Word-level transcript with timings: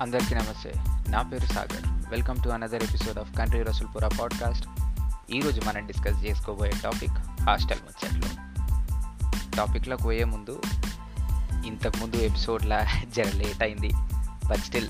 అందరికీ 0.00 0.34
నమస్తే. 0.34 0.72
నా 1.08 1.22
పేరు 1.22 1.46
Sagar. 1.46 2.10
Welcome 2.10 2.42
to 2.44 2.48
another 2.48 2.82
episode 2.82 3.18
of 3.18 3.36
country 3.36 3.62
Rasulpura 3.62 4.08
podcast 4.08 4.66
ఈరోజు 5.30 5.60
మనం 5.66 5.86
డిస్కస్ 5.86 6.24
చేసుకోబోయే 6.24 6.72
టాపిక్ 6.82 7.42
హాస్టల్ 7.42 7.78
ముచ్చట్లు. 7.78 8.28
టాపిక్లోకి 9.56 10.02
పోయే 10.02 10.24
ముందు 10.24 10.62
ఇంతకుముందు 11.66 12.16
ఎపిసోడ్లా 12.16 12.86
జర 13.16 13.30
లేట్ 13.34 13.62
అయింది. 13.62 13.90
బట్ 14.46 14.58
స్టిల్ 14.58 14.88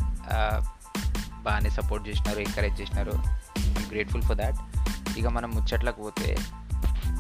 బాగానే 1.43 1.71
సపోర్ట్ 1.71 2.09
చేసినారు 2.09 2.39
ఎంకరేజ్ 2.39 2.81
చేసినారు. 2.81 3.13
ఐమ్ 3.59 3.91
గ్రేట్ఫుల్ 3.91 4.23
ఫర్ 4.23 4.37
దాట్ 4.37 4.57
ఇక 5.19 5.27
మనం 5.27 5.51
ముచ్చట్లకు 5.51 6.03
పోతే 6.03 6.39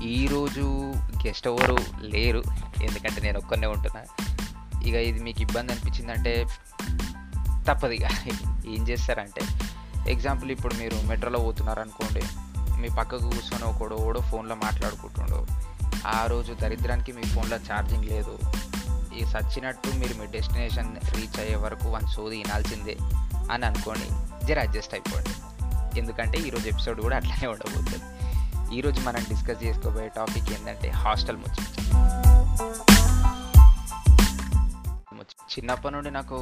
ఈరోజు 0.02 0.92
గెస్ట్ 1.26 1.46
ఎవరు 1.46 1.78
లేరు. 2.00 2.42
ఎందుకంటే 2.82 3.20
నేను 3.20 3.38
ఒక్కనే 3.38 3.66
ఉంటున్నా. 3.66 4.02
ఇక 4.84 4.94
ఇది 4.94 5.22
మీకు 5.22 5.40
ఇబ్బంది 5.40 5.72
అనిపించిందంటే 5.72 6.46
తప్పదు 7.68 7.92
ఇక 7.92 8.06
ఏం 8.66 8.82
చేస్తారంటే 8.88 9.42
ఎగ్జాంపుల్ 10.10 10.50
ఇప్పుడు 10.50 10.74
మీరు 10.74 11.06
మెట్రోలో 11.06 11.38
పోతున్నారు 11.38 11.80
అనుకోండి 11.80 12.22
మీ 12.80 12.88
పక్కకు 12.88 13.22
కూర్చొని 13.22 13.64
ఒకడు 13.64 13.94
ఓడో 13.94 14.20
ఫోన్లో 14.20 14.54
మాట్లాడుకుంటుండో. 14.54 15.46
ఆ 16.06 16.26
రోజు 16.26 16.52
దరిద్రానికి 16.52 17.12
మీ 17.12 17.22
ఫోన్లో 17.22 17.56
ఛార్జింగ్ 17.56 18.04
లేదు. 18.04 18.38
ఈ 19.16 19.24
సచ్చినట్టు 19.24 19.88
మీరు 19.96 20.14
మీ 20.14 20.26
డెస్టినేషన్ 20.26 20.96
రీచ్ 21.14 21.40
అయ్యే 21.40 21.56
వరకు 21.56 21.88
వన్ 21.90 22.06
సోది 22.06 22.36
వినాల్సిందే 22.36 22.96
అని 23.52 23.66
అనుకోండి 23.66 24.08
జర 24.46 24.60
అడ్జస్ట్ 24.60 24.94
అయిపోండి. 24.94 25.34
ఎందుకంటే 25.98 26.38
ఈరోజు 26.38 26.68
ఎపిసోడ్ 26.68 27.00
కూడా 27.00 27.16
అట్లనే 27.16 27.46
ఉండబోతుంది. 27.46 27.98
ఈరోజు 28.76 29.00
మనం 29.00 29.22
డిస్కస్ 29.28 29.64
చేసుకోబోయే 29.64 30.10
టాపిక్ 30.16 30.52
ఏంటంటే 30.52 30.88
హాస్టల్ 30.88 31.36
ముచ్చి 31.36 31.64
చిన్నప్పటి 35.52 35.94
నుండి 35.94 36.10
నాకు 36.10 36.36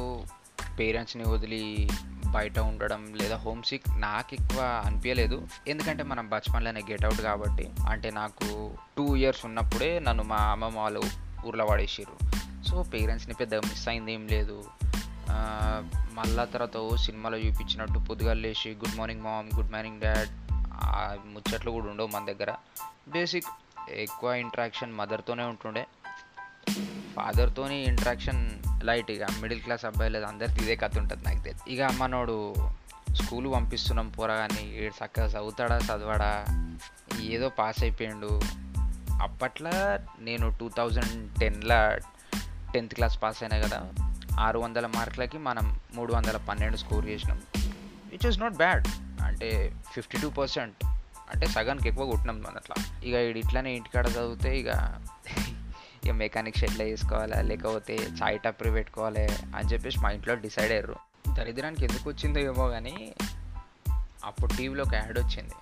పేరెంట్స్ని 0.79 1.23
వదిలి 1.23 1.89
బయట 2.31 2.59
ఉండడం 2.59 3.13
లేదా 3.13 3.37
హోమ్ 3.37 3.63
సిక్ 3.63 3.83
నాకు 3.97 4.33
ఎక్కువ 4.33 4.83
అనిపించలేదు 4.85 5.47
ఎందుకంటే 5.67 6.03
మనం 6.03 6.29
బచ్పన్లోనే 6.29 6.81
గెట్ 6.91 7.05
అవుట్ 7.05 7.21
కాబట్టి. 7.21 7.69
అంటే 7.89 8.11
నాకు 8.11 8.73
టూ 8.97 9.15
ఇయర్స్ 9.15 9.45
ఉన్నప్పుడే 9.45 9.99
నన్ను 9.99 10.23
మా 10.23 10.35
అమ్మమ్మ 10.35 10.79
వాళ్ళు 10.79 11.01
ఊర్లో 11.47 11.65
పడేసారు 11.65 12.15
సో 12.63 12.83
పేరెంట్స్ని 12.83 13.33
పెద్ద 13.33 13.55
మిస్ 13.55 13.87
అయింది 13.87 14.13
ఏం 14.13 14.27
లేదు. 14.27 14.63
మళ్ళా 16.13 16.45
తర్వాత 16.45 16.95
సినిమాలో 16.95 17.37
చూపించినట్టు 17.37 17.99
పొద్దుగా 17.99 18.33
లేచి 18.33 18.71
good 18.71 18.97
morning 18.97 19.21
mom 19.21 19.49
good 19.57 19.71
morning 19.71 20.01
dad 20.01 20.29
ముచ్చట్లు 21.25 21.71
కూడా 21.71 21.85
ఉండవు 21.85 22.07
మన 22.07 22.25
దగ్గర. 22.25 22.55
బేసిక్ 23.07 23.45
ఎక్కువ 23.89 24.33
ఇంట్రాక్షన్ 24.33 24.93
మదర్తోనే 24.93 25.43
ఉంటుండే. 25.43 25.85
ఫాదర్తోని 27.15 27.83
ఇంట్రాక్షన్ 27.83 28.41
లైట్ 28.83 29.11
ఇక 29.11 29.21
మిడిల్ 29.41 29.61
క్లాస్ 29.61 29.85
అబ్బాయిలు 29.85 30.25
అందరికీ 30.25 30.61
ఇదే 30.61 30.75
కథ 30.75 30.97
ఉంటుంది 30.97 31.23
నాకు 31.25 31.43
తెలియదు 31.43 31.69
ఇక 31.69 31.97
మనోడు 31.97 32.55
స్కూల్ 33.13 33.53
పంపిస్తున్నాం 33.53 34.09
పోరాగాని 34.09 34.83
ఏడు 34.83 35.05
చక్కగా 35.05 35.25
చదువుతాడా 35.25 35.77
చదవడా 35.77 36.45
ఏదో 37.21 37.49
పాస్ 37.49 37.83
అయిపోయిండు. 37.83 38.41
అప్పట్లో 39.21 39.71
నేను 40.19 40.57
టూ 40.59 40.69
థౌజండ్ 40.69 41.39
టెన్లో 41.39 41.97
టెన్త్ 42.73 42.95
క్లాస్ 42.95 43.21
పాస్ 43.21 43.43
అయినా 43.43 43.67
కదా 43.67 43.91
ఆరు 44.39 44.59
వందల 44.59 44.87
మార్కులకి 44.87 45.37
మనం 45.37 45.79
మూడు 45.93 46.13
వందల 46.13 46.37
పన్నెండు 46.37 46.77
స్కోర్ 46.77 47.05
చేసినాం. 47.05 47.41
విచ్ 48.11 48.27
ఇస్ 48.27 48.39
నాట్ 48.39 48.53
బ్యాడ్ 48.53 48.87
అంటే 49.23 49.75
ఫిఫ్టీ 49.93 50.17
టూ 50.21 50.29
పర్సెంట్ 50.29 50.85
అంటే 51.29 51.47
సగానికి 51.47 51.89
ఎక్కువ 51.89 52.05
కొట్టినాం 52.05 52.43
అట్లా. 52.55 52.85
ఇక 53.03 53.13
ఇట్లానే 53.13 53.73
ఇంటికాడ 53.73 54.07
చదివితే 54.07 54.59
ఇక 54.59 54.67
ఇక 56.05 56.11
మెకానిక్ 56.11 56.57
షెడ్లో 56.57 56.85
వేసుకోవాలా 56.85 57.41
లేకపోతే 57.41 57.95
చాయ్ 57.95 58.39
టప్పు 58.39 58.69
పెట్టుకోవాలి 58.69 59.25
అని 59.25 59.67
చెప్పేసి 59.73 59.99
మా 59.99 60.11
ఇంట్లో 60.11 60.35
డిసైడ్ 60.35 60.71
అయ్యారు. 60.71 60.95
దరిద్రానికి 61.33 61.85
ఎందుకు 61.85 62.09
వచ్చిందో 62.09 62.39
ఏమో 62.39 62.69
కానీ 62.69 63.13
అప్పుడు 64.23 64.53
టీవీలో 64.57 64.83
ఒక 64.83 64.93
యాడ్ 64.93 65.19
వచ్చింది. 65.19 65.53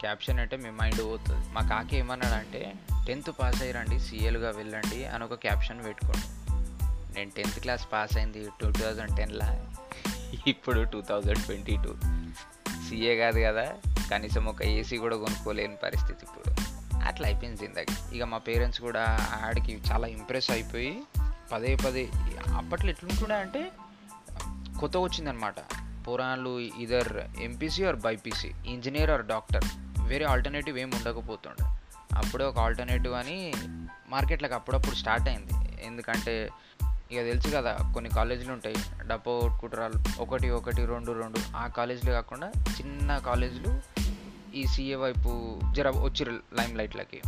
క్యాప్షన్ 0.00 0.40
అంటే 0.40 0.56
మీ 0.56 0.70
మైండ్ 0.70 1.04
పోతుంది. 1.04 1.48
మా 1.48 1.60
కాకి 1.60 1.96
ఏమన్నాడంటే 1.96 2.74
టెన్త్ 3.06 3.30
పాస్ 3.40 3.62
అయ్యారండి 3.62 4.00
సీఏలుగా 4.00 4.50
వెళ్ళండి 4.50 5.04
అని 5.04 5.24
ఒక 5.24 5.34
క్యాప్షన్ 5.34 5.84
పెట్టుకోండి. 5.84 6.26
నేను 7.14 7.30
టెన్త్ 7.36 7.60
క్లాస్ 7.60 7.86
పాస్ 7.92 8.16
అయింది 8.16 8.48
టూ 8.60 8.72
థౌజండ్ 8.72 9.16
టెన్లో 9.16 9.66
ఇప్పుడు 10.46 10.82
two 10.82 11.02
thousand 11.02 11.38
twenty 11.38 11.76
two 11.84 11.94
CA 12.88 13.16
కాదు 13.16 13.38
కదా 13.38 13.74
కనీసం 14.10 14.44
ఒక 14.44 14.62
ఏసీ 14.62 14.96
కూడా 14.96 15.16
కొనుక్కోలేని 15.16 15.76
పరిస్థితి 15.76 16.18
ఇప్పుడు. 16.22 16.69
అట్లా 17.06 17.26
అయిపోయింది 17.28 17.60
జిందగీ. 17.60 18.16
ఇక 18.16 18.22
మా 18.22 18.38
పేరెంట్స్ 18.38 18.80
కూడా 18.80 19.18
ఆడికి 19.44 19.80
చాలా 19.90 20.06
ఇంప్రెస్ 20.06 20.50
అయిపోయి 20.50 21.02
పదే 21.52 21.76
పదే 21.76 22.08
అప్పట్లో 22.56 22.90
ఎట్లుంటుండే 22.90 23.34
అంటే 23.34 23.70
కొత్త 24.80 24.96
వచ్చిందనమాట. 24.96 25.54
పురాణాలు 26.08 26.58
either 26.58 27.40
MPC 27.40 27.84
or 27.84 27.96
BiPC 27.96 28.52
engineer 28.66 29.10
or 29.10 29.26
doctor 29.26 29.64
వేరే 30.06 30.24
ఆల్టర్నేటివ్ 30.24 30.78
ఏమి 30.78 30.96
ఉండకపోతుండే. 30.96 31.64
అప్పుడే 32.16 32.44
ఒక 32.44 32.58
ఆల్టర్నేటివ్ 32.58 33.14
అని 33.14 33.52
మార్కెట్లకు 34.08 34.54
అప్పుడప్పుడు 34.54 34.94
స్టార్ట్ 34.94 35.28
అయింది. 35.28 35.52
ఎందుకంటే 35.82 36.50
ఇక 37.12 37.18
తెలుసు 37.18 37.48
కదా 37.48 37.76
కొన్ని 37.94 38.10
కాలేజీలు 38.10 38.52
ఉంటాయి. 38.52 38.76
డబ్బా 39.06 39.58
కుట్రాలు 39.60 40.20
ఒకటి 40.20 40.50
ఒకటి 40.50 40.84
రెండు 40.84 41.12
రెండు 41.12 41.56
ఆ 41.56 41.66
కాలేజీలు 41.66 42.12
కాకుండా 42.12 42.52
చిన్న 42.78 43.18
కాలేజీలు 43.18 43.80
ఈ 44.54 44.66
సీఏ 44.66 44.94
వైపు 44.94 45.60
జర 45.72 45.90
వచ్చిర్రు 45.90 46.32
లైమ్ 46.32 46.78
లైట్లకి 46.78 47.20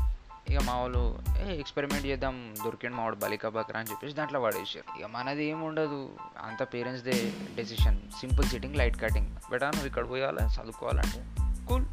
ఇక 0.49 0.60
మా 0.62 0.77
వాళ్ళు 0.77 1.19
ఏ 1.41 1.59
ఎక్స్పెరిమెంట్ 1.59 2.06
చేద్దాం 2.06 2.55
దొరికిండు 2.65 2.97
మా 2.97 3.03
వాడు 3.03 3.16
బలికా 3.16 3.49
బక్రా 3.49 3.81
అని 3.81 3.91
చెప్పేసి 3.91 4.15
దాంట్లో 4.15 4.41
పడేసారు 4.41 4.99
ఇక 4.99 5.06
మనది 5.06 5.44
ఏముండదు 5.44 6.10
అంత 6.44 6.62
పేరెంట్స్దే 6.62 7.33
decision. 7.55 7.99
Simple 8.21 8.47
sitting 8.47 8.77
light 8.77 9.03
cutting. 9.03 9.27
Beta 9.50 9.66
నువ్వు 9.66 9.87
ఇక్కడ 9.87 10.09
పోయాలా? 10.09 10.47
చదువుకోవాలంటే? 10.47 11.25
కూల్ 11.66 11.84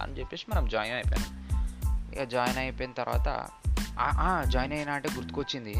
అని 0.00 0.18
చెప్పేసి 0.18 0.44
మనం 0.48 0.68
జాయిన్ 0.68 0.94
అయిపోయాం. 0.94 1.44
ఇక 2.12 2.22
జాయిన్ 2.22 2.58
అయిపోయిన 2.58 2.92
తర్వాత 2.92 3.46
జాయిన్ 4.48 4.72
అయినా 4.72 4.92
అంటే 4.92 5.08
గుర్తుకొచ్చింది. 5.14 5.74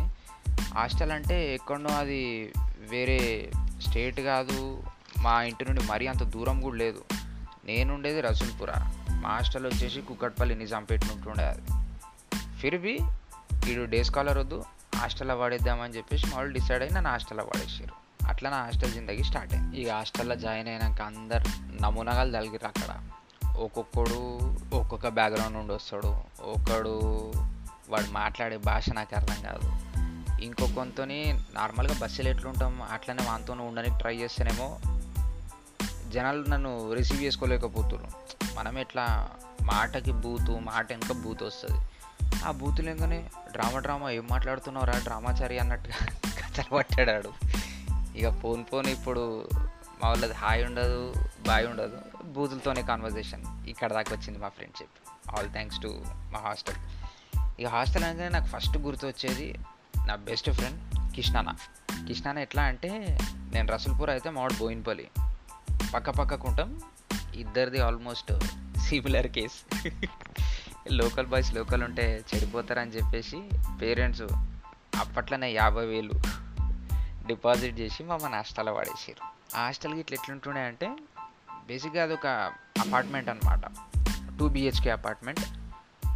హాస్టల్ 0.61 1.13
అంటే 1.13 1.55
ఎక్కడనో 1.55 1.91
అది 1.91 2.53
వేరే 2.79 3.51
స్టేట్ 3.81 4.21
కాదు. 4.21 4.83
మా 5.19 5.43
ఇంటి 5.43 5.65
నుండి 5.65 5.83
మరీ 5.85 6.07
అంత 6.07 6.23
దూరం 6.23 6.61
కూడా 6.61 6.77
లేదు. 6.77 7.05
నేనుండేది 7.67 8.21
రసూల్పుర. 8.21 8.73
మా 9.11 9.29
హాస్టల్ 9.29 9.67
వచ్చేసి 9.67 10.01
కుక్కట్పల్లి 10.01 10.55
నిజాంపేట 10.55 11.01
ఉంటుండే 11.13 11.45
అది 11.45 11.63
ఫిర్బి 12.61 12.99
వీడు 13.67 13.85
డే 13.85 14.03
స్కాలర్ 14.03 14.39
వద్దు 14.39 14.65
హాస్టల్లో 14.97 15.37
వాడేద్దామని 15.37 15.97
చెప్పేసి 15.97 16.27
మా 16.27 16.37
వాళ్ళు 16.37 16.53
డిసైడ్ 16.53 16.83
అయ్యి 16.83 16.95
నన్ను 16.95 17.11
హాస్టల్లో 17.11 17.45
వాడేసారు 17.45 18.05
అట్లా 18.29 18.51
నా 18.51 18.57
హాస్టల్ 18.57 18.93
జిందగీ 18.93 19.23
స్టార్ట్ 19.23 19.55
అయింది. 19.55 19.77
ఇక 19.77 19.91
హాస్టల్లో 19.91 20.35
జాయిన్ 20.35 20.69
అయినాక 20.69 21.03
అందరు 21.03 21.45
నమూనాలు 21.83 22.33
తలిగిరు 22.33 22.67
అక్కడ. 22.67 23.01
ఒక్కొక్కడు 23.57 24.39
ఒక్కొక్క 24.77 25.09
బ్యాక్గ్రౌండ్ 25.09 25.53
నుండి 25.53 25.75
వస్తాడు. 25.75 26.07
ఒకడు 26.43 27.01
వాడు 27.89 28.13
మాట్లాడే 28.13 28.57
భాష 28.57 28.91
నాకు 28.91 29.17
అర్థం 29.17 29.37
కాదు. 29.43 29.73
ఇంకొకంతో 30.43 31.05
నార్మల్గా 31.05 31.99
బస్సులు 32.03 32.29
ఎట్లుంటాం 32.29 32.83
అట్లనే 32.83 33.25
వాంతో 33.25 33.53
ఉండడానికి 33.53 33.99
ట్రై 33.99 34.17
చేస్తేనేమో 34.17 34.79
జనాలు 36.15 36.43
నన్ను 36.53 36.73
రిసీవ్ 36.97 37.23
చేసుకోలేకపోతున్నారు 37.27 38.19
మనం 38.57 38.75
ఎట్లా 38.85 39.05
మాటకి 39.71 40.13
బూతు 40.25 40.53
మాట 40.69 40.87
వెనుక 40.93 41.13
బూత్ 41.25 41.43
వస్తుంది. 41.49 41.81
ఆ 42.47 42.51
బూతులు 42.61 42.89
ఎందుకని 42.93 43.19
డ్రామా 43.55 43.79
డ్రామా 43.87 44.09
ఏం 44.19 44.27
మాట్లాడుతున్నావురా 44.33 44.97
డ్రామాచారి 45.07 45.57
అన్నట్టుగా 45.63 45.99
కథలు 46.41 46.71
పట్టాడాడు. 46.77 47.31
ఇక 48.19 48.29
ఫోన్ 48.43 48.63
ఫోన్ 48.71 48.89
ఇప్పుడు 48.97 49.23
మా 50.01 50.07
వాళ్ళది 50.11 50.37
హాయ్ 50.43 50.63
ఉండదు 50.69 51.01
బాయ్ 51.49 51.67
ఉండదు. 51.73 51.99
బూతులతోనే 52.35 52.83
కాన్వర్జేషన్ 52.91 53.45
ఇక్కడ 53.73 53.91
దాకా 53.99 54.13
వచ్చింది 54.17 54.39
మా 54.45 54.51
ఫ్రెండ్షిప్ 54.59 54.97
ఆల్ 55.33 55.51
థ్యాంక్స్ 55.57 55.81
టు 55.85 55.91
మా 56.33 56.41
హాస్టల్ 56.49 56.81
ఇక 57.61 57.69
హాస్టల్ 57.77 58.05
అనేది 58.09 58.33
నాకు 58.37 58.49
ఫస్ట్ 58.55 58.77
గుర్తు 58.87 59.05
వచ్చేది 59.13 59.49
నా 60.09 60.15
బెస్ట్ 60.29 60.51
ఫ్రెండ్ 60.59 60.81
కిష్నాన 61.17 61.51
కిష్నాన 62.09 62.39
ఎట్లా 62.47 62.63
అంటే 62.73 62.91
నేను 63.55 63.69
రసూల్పూర్ 63.75 64.11
అయితే 64.15 64.31
మావాడు 64.37 64.57
బోయిన్పల్లి. 64.63 65.07
పక్క 65.93 66.11
పక్కకు 66.11 66.49
ఉంటాం 66.49 66.81
ఇద్దరిది 67.37 67.81
almost 67.81 68.33
similar 68.79 69.27
case 69.27 69.59
local 70.93 71.27
boys 71.27 71.55
local 71.55 71.83
ఉంటే 71.83 72.25
చెడిపోతారని 72.31 72.91
చెప్పేసి 72.91 73.39
పేరెంట్స్ 73.83 74.23
అప్పట్లోనే 74.97 75.53
యాభై 75.53 75.87
వేలు 75.87 76.13
డిపాజిట్ 77.27 77.81
చేసి 77.81 78.05
మమ్మల్ని 78.05 78.37
హాస్టల్లో 78.37 78.75
పడేసారు 78.75 79.23
ఆ 79.57 79.65
హాస్టల్కి 79.65 80.01
ఇట్లా 80.01 80.19
ఎట్లుంటుండే 80.23 80.61
అంటే 80.61 80.89
బేసిక్గా 81.67 82.03
అదొక 82.03 82.27
అపార్ట్మెంట్ 82.81 83.31
అనమాట 83.31 83.65
టూ 84.39 84.49
బిహెచ్కే 84.49 84.91
అపార్ట్మెంట్ 84.91 85.41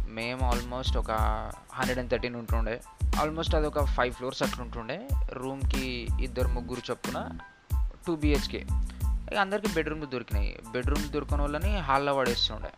మేము 0.09 0.51
ఆల్మోస్ట్ 0.51 0.97
ఒక 0.97 1.11
హండ్రెడ్ 1.73 1.99
అండ్ 1.99 2.11
థర్టీన్ 2.11 2.35
ఉంటుండే. 2.35 2.81
ఆల్మోస్ట్ 3.19 3.55
అది 3.55 3.67
ఒక 3.67 3.85
ఫైవ్ 3.85 4.13
ఫ్లోర్స్ 4.13 4.43
అట్లుంటుండే. 4.43 5.07
రూమ్కి 5.33 6.07
ఇద్దరు 6.21 6.47
ముగ్గురు 6.47 6.81
చొప్పున 6.91 7.17
టూ 8.07 8.15
బిహెచ్కే 8.15 8.65
ఇక 9.31 9.37
అందరికీ 9.37 9.69
బెడ్రూమ్లు 9.73 10.05
దొరికినాయి. 10.05 10.59
బెడ్రూమ్ 10.71 11.03
దొరికిన 11.13 11.41
వాళ్ళని 11.41 11.71
హాల్లో 11.79 12.13
పడేస్తుండే. 12.15 12.71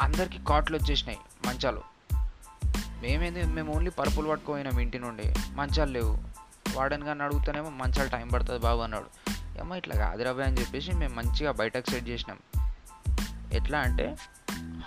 అందరికీ 0.00 0.38
కాట్లు 0.48 0.76
వచ్చేసినాయి 0.76 1.18
మంచాలు. 1.46 1.82
మేమేంది 3.02 3.42
మేము 3.56 3.74
ఓన్లీ 3.74 3.90
పరుపులు 3.90 4.28
పట్టుకుపోయినాం 4.28 4.80
ఇంటి 4.80 4.98
నుండి. 4.98 5.34
మంచాలు 5.54 5.90
లేవు. 5.90 6.18
వాడని 6.76 7.04
కానీ 7.04 7.22
అడుగుతానేమో 7.22 7.70
మంచాలు 7.70 8.08
టైం 8.08 8.28
పడుతుంది 8.28 8.60
బాబు 8.60 8.80
అన్నాడు. 8.80 9.10
ఏమో 9.58 9.76
ఇట్లా 9.76 9.96
కాదురాబాయ్ 9.96 10.46
అని 10.46 10.60
చెప్పేసి 10.60 10.92
మేము 10.92 11.14
మంచిగా 11.14 11.52
బయటకు 11.52 11.90
సెట్ 11.90 12.08
చేసినాం. 12.08 12.38
ఎట్లా 13.52 13.78
అంటే 13.78 14.16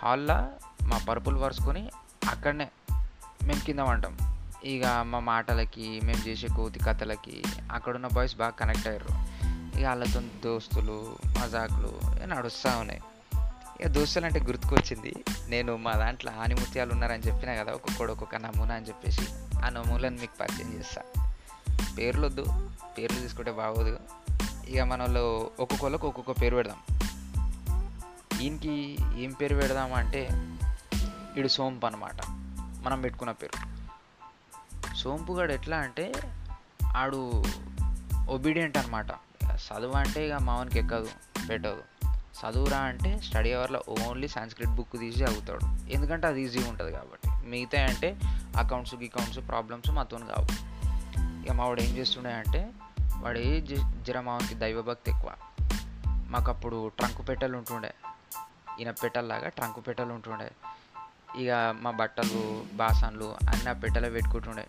హాల్లో 0.03 0.37
మా 0.83 0.97
పరుపులు 1.09 1.39
పరుచుకొని 1.39 1.89
అక్కడనే 2.29 2.69
మేము 3.43 3.59
కింద 3.59 3.79
వంటాం 3.79 4.17
ఇక 4.63 4.85
మా 4.85 5.19
మాటలకి 5.19 6.01
మేము 6.03 6.27
చేసే 6.27 6.47
కోతి 6.47 6.79
కథలకి 6.79 7.43
అక్కడున్న 7.71 8.07
బాయ్స్ 8.07 8.35
బాగా 8.35 8.51
కనెక్ట్ 8.51 8.87
అయ్యారు. 8.87 9.38
ఇక 9.79 9.85
వాళ్ళతో 9.85 10.21
దోస్తులు 10.43 11.15
మజాకులు 11.41 11.99
నడుస్తూ 12.25 12.77
ఉన్నాయి. 12.77 13.01
ఇక 13.81 13.87
దోస్తులు 13.87 14.25
అంటే 14.25 14.39
గుర్తుకొచ్చింది 14.39 15.15
నేను 15.47 15.77
మా 15.77 15.91
దాంట్లో 15.91 16.31
ఆనిముత్యాలు 16.31 16.91
ఉన్నారని 16.91 17.23
చెప్పినా 17.23 17.53
కదా 17.53 17.73
ఒక్కొక్కడు 17.73 18.11
ఒక్కొక్క 18.11 18.35
నమూనా 18.35 18.75
అని 18.75 18.87
చెప్పేసి 18.87 19.21
ఆ 19.65 19.69
నమూనాను 19.69 20.17
మీకు 20.17 20.37
పరిచయం 20.39 20.73
చేస్తా. 20.73 21.01
పేర్లు 21.97 22.27
వద్దు 22.27 22.45
పేర్లు 22.97 23.19
తీసుకుంటే 23.19 23.51
బాగోదు. 23.51 23.99
ఇక 24.67 24.81
మన 24.81 24.99
వాళ్ళు 25.01 25.51
ఒక్కొక్కళ్ళకి 25.59 26.05
ఒక్కొక్క 26.05 26.41
పేరు 26.41 26.55
పెడదాం. 26.55 26.97
ఈయనకి 28.41 28.97
ఏం 29.17 29.31
పేరు 29.31 29.55
పెడదాం 29.55 29.93
అంటే 29.93 30.29
ఇడు 31.37 31.47
సోంపు 31.47 31.85
అనమాట 31.85 32.17
మనం 32.83 33.01
పెట్టుకున్న 33.01 33.31
పేరు. 33.31 33.79
సోంపుగాడు 34.95 35.53
ఎట్లా 35.53 35.77
అంటే 35.77 36.13
ఆడు 36.97 37.43
ఒబీడియంట్ 38.29 38.77
అనమాట 38.77 39.07
చదువు 39.59 39.93
అంటే 39.93 40.27
ఇక 40.27 40.33
మావనికి 40.33 40.79
ఎక్కదు 40.79 41.09
పెట్టదు. 41.49 41.83
చదువురా 42.39 42.77
అంటే 42.77 43.19
స్టడీ 43.19 43.53
అవర్లో 43.53 43.83
ఓన్లీ 44.07 44.27
సాంస్క్రిట్ 44.27 44.69
బుక్ 44.69 44.99
తీసి 44.99 45.23
చదువుతాడు. 45.23 45.91
ఎందుకంటే 45.91 46.27
అది 46.27 46.41
ఈజీగా 46.41 46.69
ఉంటుంది 46.69 46.91
కాబట్టి. 46.91 47.49
మిగతా 47.49 47.85
అంటే 47.85 48.19
అకౌంట్స్ 48.57 48.95
గికౌంట్స్ 48.95 49.39
ప్రాబ్లమ్స్ 49.47 49.91
మాతో 49.91 50.17
కావు. 50.17 50.47
ఇక 51.45 51.51
మావాడు 51.51 51.81
ఏం 51.81 51.97
చేస్తుండే 51.97 52.33
అంటే 52.33 52.69
వాడు 53.17 53.39
ఏ 53.39 53.61
జర 54.01 54.19
మావనికి 54.19 54.55
దైవభక్తి 54.55 55.11
ఎక్కువ. 55.11 55.31
మాకు 56.27 56.51
అప్పుడు 56.51 56.87
ట్రంకు 56.87 57.21
పెట్టెలు 57.21 57.57
ఉంటుండే. 57.57 57.93
ఈయన 58.79 58.91
పెట్టెల్లాగా 58.91 59.49
ట్రంకు 59.49 59.81
పెట్టెలు 59.81 60.13
ఉంటుండే. 60.13 60.51
ఇక 61.37 61.75
మా 61.81 61.91
బట్టలు 61.91 62.63
బాసన్లు 62.73 63.35
అన్నీ 63.49 63.69
ఆ 63.69 63.73
పెట్టెలో 63.73 64.09
పెట్టుకుంటుండే. 64.09 64.67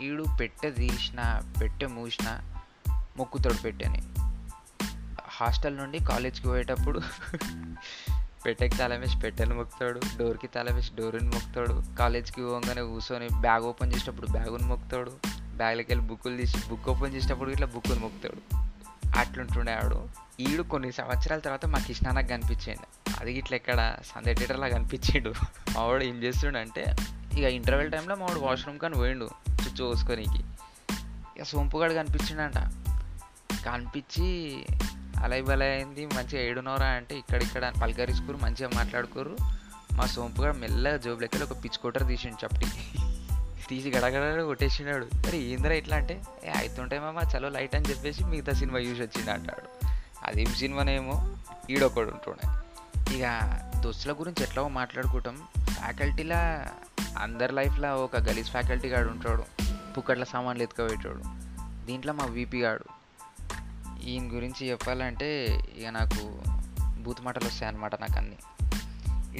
ఈడు 0.00 0.24
పెట్టె 0.40 0.70
తీసిన 0.70 1.40
పెట్టె 1.60 1.86
మూసిన 1.86 2.40
మొక్కుతాడు 3.16 3.62
పెట్టని. 3.62 4.02
హాస్టల్ 5.28 5.76
నుండి 5.76 5.98
కాలేజ్కి 5.98 6.48
పోయేటప్పుడు 6.48 7.00
పెట్టకి 8.46 8.76
తాళం 8.76 9.00
వేసి 9.00 9.54
మొక్కుతాడు 9.54 10.00
డోర్కి 10.18 10.46
తాళం 10.46 10.74
వేసి 10.74 10.90
డోర్ని 10.94 11.30
మొక్కుతాడు. 11.30 11.96
కాలేజ్కి 11.98 12.42
పోగానే 12.42 12.82
కూర్చొని 12.82 13.28
బ్యాగ్ 13.40 13.64
ఓపెన్ 13.64 13.92
చేసేటప్పుడు 13.94 14.26
బ్యాగుని 14.26 14.66
మొక్కుతాడు. 14.66 15.12
బ్యాగ్లోకి 15.56 15.92
వెళ్ళి 15.92 16.06
బుక్కులు 16.06 16.36
తీసి 16.36 16.58
బుక్ 16.68 16.88
ఓపెన్ 16.88 17.14
చేసేటప్పుడు 17.14 17.50
ఇట్లా 17.50 17.66
బుక్కుని 17.66 18.00
మొక్కుతాడు. 18.00 18.64
అట్లుంటుండే 19.18 19.72
ఆడు. 19.72 20.08
ఈడు 20.40 20.62
కొన్ని 20.62 20.92
సంవత్సరాల 20.92 21.38
తర్వాత 21.38 21.66
మా 21.66 21.78
కృష్ణానకు 21.78 22.26
కనిపించిండు. 22.26 23.10
అది 23.20 23.32
ఇట్లా 23.32 23.56
ఎక్కడ 23.56 23.96
సందే 24.04 24.34
థియేటర్లా 24.34 24.68
కనిపించిండు. 24.68 25.34
మావాడు 25.76 26.04
ఏం 26.04 26.22
చేస్తుండే 26.22 26.60
అంటే 26.60 26.96
ఇక 27.32 27.44
ఇంటర్వెల్ 27.44 27.92
టైంలో 27.92 28.14
మావాడు 28.14 28.40
వాష్రూమ్ 28.40 28.78
కానీ 28.78 28.94
పోయిండు. 28.94 29.28
చుచ్చు 29.50 29.84
కోసుకోనికి 29.84 30.44
ఇక 31.36 31.42
సోంపుగాడు 31.42 31.92
కనిపించిండంట. 31.92 32.83
కనిపించి 33.66 34.64
అలైబలై 35.22 35.68
అయింది. 35.68 36.06
మంచిగా 36.06 36.42
ఏడునోరా 36.42 36.86
అంటే 36.86 37.18
ఇక్కడిక్కడ 37.18 37.72
పలకరించుకోరు 37.82 38.36
మంచిగా 38.36 38.70
మాట్లాడుకోరు 38.74 39.36
మా 39.92 40.06
సోంపుగాడు 40.06 40.56
మెల్లగా 40.56 40.96
జోబులెక్కలు 40.96 41.44
ఒక 41.44 41.64
పిచ్ 41.64 41.78
కొట్టరు 41.78 42.04
తీసిండు 42.04 42.46
చప్పటికి. 42.46 42.98
తీసి 43.68 43.90
గడగడ 43.90 44.42
కొట్టేసినాడు. 44.42 45.04
అరే 45.26 45.38
ఏందిరా 45.38 45.74
ఇట్లా 45.74 45.96
అంటే? 45.96 46.22
ఏ 46.44 46.50
అవుతుంటే 46.50 46.98
మామ 46.98 47.18
చలో 47.36 47.48
లైట్ 47.48 47.76
అని 47.76 47.90
చెప్పేసి 47.90 48.24
మిగతా 48.24 48.52
సినిమా 48.52 48.78
చూసి 48.78 49.02
వచ్చింది 49.02 49.30
అంటాడు 49.30 49.86
అదేం 50.26 50.46
సినిమానేమో 50.46 51.36
ఈడొకడు 51.70 52.10
ఉంటుండే. 52.10 52.48
ఇక 53.16 53.26
దోస్తుల 53.80 54.12
గురించి 54.12 54.42
ఎట్లా 54.42 54.68
మాట్లాడుకుంటాం. 54.68 55.38
ఫ్యాకల్టీలా 55.64 56.66
అందరి 57.18 57.54
లైఫ్లో 57.54 58.04
ఒక 58.04 58.16
గలీజ్ 58.16 58.50
ఫ్యాకల్టీ 58.50 58.88
గాడు 58.88 59.08
ఉంటాడు. 59.08 59.44
పుక్కట్ల 59.92 60.24
సామాన్లు 60.24 60.62
ఎత్తుకపోయేటాడు. 60.62 61.22
దీంట్లో 61.86 62.12
మా 62.12 62.24
వీపీ 62.24 62.62
గాడు. 62.62 63.03
ఈయన 64.04 64.28
గురించి 64.32 64.70
చెప్పాలంటే 64.70 65.58
ఇక 65.78 65.86
నాకు 65.86 66.42
బూత్ 67.02 67.22
మాటలు 67.22 67.48
వస్తాయన్నమాట 67.48 68.00
నాకు 68.00 68.18
అన్నీ. 68.18 68.36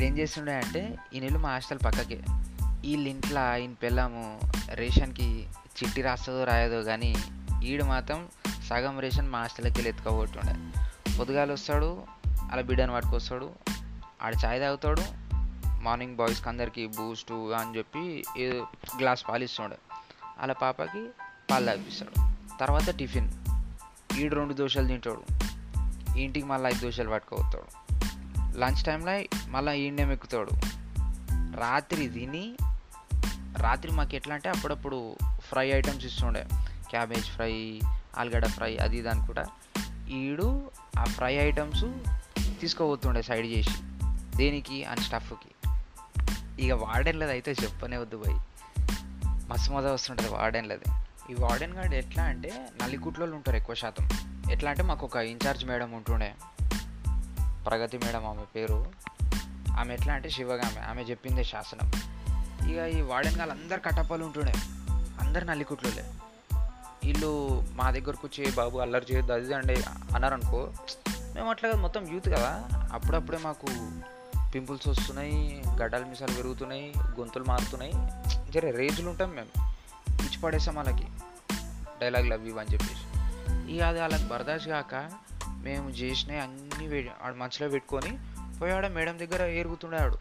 ఏం 0.06 0.19
చేస్తుండే 0.19 0.55
అంటే 0.55 0.99
ఈయనలు 1.14 1.38
మా 1.38 1.49
హాస్టల్ 1.49 1.78
పక్కకే. 1.84 2.20
వీళ్ళ 2.61 3.08
ఇంట్లో 3.08 3.56
ఈయన 3.56 3.72
పిల్లము 3.72 4.40
రేషన్కి 4.70 5.46
చిట్టి 5.64 6.02
రాస్తుందో 6.02 6.44
రాయదో 6.44 6.82
కానీ 6.82 7.14
ఈడు 7.64 7.84
మాత్రం 7.84 8.28
సగం 8.69 9.00
రేషన్ 9.00 9.28
మా 9.28 9.40
హాస్టల్కి 9.40 9.72
వెళ్ళి 9.72 9.90
ఎత్తుకోబోతుండే 9.90 10.82
పొద్దుగాలు 11.19 11.52
వస్తాడు 11.52 12.02
అలా 12.52 12.62
బిడ్డను 12.62 12.93
పట్టుకొస్తాడు 12.93 13.50
ఆడ 14.22 14.34
చాయ్ 14.44 14.60
తాగుతాడు 14.60 15.02
మార్నింగ్ 15.81 16.17
బాయ్స్కి 16.17 16.49
అందరికి 16.49 16.87
బూస్టు 16.87 17.52
అని 17.52 17.78
చెప్పి 17.78 18.25
ఏదో 18.38 18.67
గ్లాస్ 18.99 19.25
పాలు 19.28 19.44
ఇస్తుండే. 19.44 19.78
అలా 20.38 20.55
పాపకి 20.55 21.08
పాలు 21.50 21.67
తాగిపిస్తాడు. 21.67 22.34
తర్వాత 22.60 22.99
టిఫిన్. 22.99 23.44
ఈడు 24.19 24.34
రెండు 24.34 24.55
దోశలు 24.55 24.87
తింటాడు. 24.87 25.22
ఇంటికి 26.19 26.46
మళ్ళీ 26.46 26.70
ఐదు 26.70 26.78
దోశలు 26.78 27.11
పట్టుకోతాడు 27.11 27.84
లంచ్ 28.58 28.84
టైంలో 28.84 29.38
మళ్ళీ 29.49 29.72
ఈయనే 29.72 30.12
ఎక్కుతాడు 30.12 30.50
రాత్రి 31.56 32.08
తిని 32.08 32.56
రాత్రి 33.56 33.93
మాకు 33.93 34.14
ఎట్లా 34.14 34.34
అంటే 34.34 34.49
అప్పుడప్పుడు 34.49 35.16
ఫ్రై 35.38 35.69
ఐటమ్స్ 35.69 36.06
ఇస్తుండే. 36.06 36.46
క్యాబేజ్ 36.90 37.25
ఫ్రై 37.25 37.81
ఆలుగడ్డ 38.19 38.46
ఫ్రై 38.46 38.76
అది 38.76 38.96
ఇది 38.96 39.08
అనుకుంటా. 39.08 39.46
ఈడు 40.11 40.70
ఆ 40.99 41.05
ఫ్రై 41.05 41.34
ఐటమ్స్ 41.34 41.84
తీసుకోబోతుండే 42.60 43.22
సైడ్ 43.22 43.46
చేసి 43.46 43.75
దేనికి 44.37 44.84
అని 44.84 45.00
స్టఫ్కి. 45.00 45.72
ఇక 46.62 46.72
వాడెన్లది 46.72 47.31
అయితే 47.31 47.55
చెప్పనే 47.62 47.96
వద్దు 47.96 48.17
పోయి 48.17 48.38
మస్తు 49.49 49.72
మజా 49.72 49.93
వస్తుంటుంది 49.93 50.69
లేదు 50.69 51.03
ఈ 51.30 51.34
వార్డెన్ 51.34 51.72
గార్డ్ 51.72 51.94
ఎట్లా 51.94 52.22
అంటే 52.22 52.68
నల్లికుట్లో 52.82 53.26
ఉంటారు 53.26 53.56
ఎక్కువ 53.56 53.74
శాతం. 53.74 54.08
ఎట్లా 54.50 54.70
అంటే 54.70 54.82
మాకు 54.82 55.06
ఒక 55.06 55.16
ఇన్ఛార్జ్ 55.16 55.64
మేడం 55.64 55.92
ఉంటుండే. 55.92 56.34
ప్రగతి 57.66 57.98
మేడం 57.98 58.26
ఆమె 58.26 58.42
పేరు. 58.56 58.92
ఆమె 59.78 59.94
ఎట్లా 59.94 60.14
అంటే 60.14 60.31
శివగామె 60.31 60.81
ఆమె 60.81 61.02
చెప్పిందే 61.02 61.44
శాసనం. 61.44 61.90
ఇక 62.70 62.78
ఈ 62.78 63.00
వార్డెన్ 63.00 63.36
గారు 63.36 63.50
అందరు 63.50 63.81
కట్టపాలు 63.81 64.24
ఉంటుండే. 64.24 64.52
అందరు 65.20 65.44
నల్లికుట్లోలే 65.44 66.04
వీళ్ళు 67.04 67.62
మా 67.72 67.90
దగ్గరకు 67.90 68.26
వచ్చి 68.26 68.52
బాబు 68.52 68.78
అల్లరి 68.78 69.06
చేయొద్దు 69.12 69.32
అది 69.32 69.54
అండి 69.54 69.74
అంటే 69.74 69.84
అన్నారనుకో 70.14 70.72
మేము 71.34 71.50
అట్లా 71.50 71.72
మొత్తం 71.72 72.14
యూత్ 72.14 72.28
కదా. 72.28 72.69
అప్పుడప్పుడే 72.93 73.38
మాకు 73.38 73.66
పింపుల్స్ 74.54 74.88
వస్తున్నాయి 74.88 75.62
గడ్డలు 75.82 76.04
మిసాలు 76.04 76.34
పెరుగుతున్నాయి 76.34 76.94
గొంతులు 76.98 77.44
మారుతున్నాయి. 77.44 77.93
జరే 78.52 78.70
రేజులు 78.70 79.10
ఉంటాం 79.10 79.31
మేము. 79.31 79.73
పిచ్చి 80.34 80.43
పడేసాం 80.43 80.74
వాళ్ళకి. 80.74 81.05
డైలాగులు 82.00 82.34
అవి 82.34 82.60
అని 82.60 82.72
చెప్పేసి. 82.72 83.05
ఇక 83.72 83.82
అది 83.82 84.00
వాళ్ళకి 84.00 84.29
బర్దాష్ 84.29 84.69
కాక 84.69 85.10
మేము 85.62 85.91
చేసినవి 85.91 86.41
అన్నీ 86.41 87.08
ఆడు 87.24 87.34
మనసులో 87.34 87.69
పెట్టుకొని 87.69 88.19
పోయాడ 88.60 88.86
మేడం 88.86 89.19
దగ్గర 89.19 89.43
ఏరుగుతుండే 89.43 89.96
ఆడు. 89.96 90.19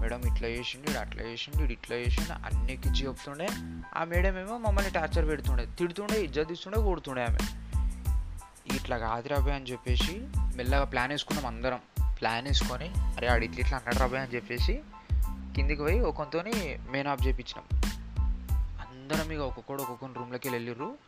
మేడం 0.00 0.20
ఇట్లా 0.20 0.48
చేసిండు 0.48 0.98
అట్లా 0.98 1.22
చేసిండు 1.22 1.72
ఇట్లా 1.72 1.96
చేసిండు 1.96 2.32
అన్ని 2.32 2.72
ఎక్కించి 2.72 3.06
చెప్తుండే. 3.06 3.48
ఆ 3.96 4.04
మేడం 4.04 4.38
ఏమో 4.38 4.58
మమ్మల్ని 4.58 4.90
టార్చర్ 4.90 5.26
పెడుతుండే 5.26 5.66
తిడుతుండే 5.66 6.24
ఇజ్జత్ 6.24 6.52
ఇస్తుండే 6.52 6.80
కొడుతుండే 6.80 7.24
ఆమె. 7.24 7.38
ఇట్లా 8.76 8.98
కాదు 8.98 9.28
రాబాయ్ 9.28 9.54
అని 9.54 9.64
చెప్పేసి 9.64 10.20
మెల్లగా 10.56 10.84
ప్లాన్ 10.84 11.10
వేసుకున్నాం 11.10 11.46
అందరం. 11.46 11.80
ప్లాన్ 12.20 12.46
వేసుకొని 12.46 12.88
అరే 12.88 13.26
ఆడు 13.26 13.44
ఇట్లా 13.44 13.60
ఇట్లా 13.60 13.76
అన్నాడు 13.76 13.98
రాబాయ్ 13.98 14.22
అని 14.22 14.34
చెప్పేసి 14.34 14.80
కిందికి 15.56 15.82
పోయి 15.82 16.00
ఒకంతోని 16.00 16.78
మెయిన్ 16.90 17.08
ఆఫ్ 17.08 17.26
చేయించినాం 17.26 17.97
అందరం 19.12 19.32
ఇక 19.32 19.40
ఒక్కొక్కడు 19.40 19.82
ఒక్కొక్క 19.82 20.18
రూమ్లోకి 20.18 20.48
వెళ్ళిర్రు. 20.48 20.98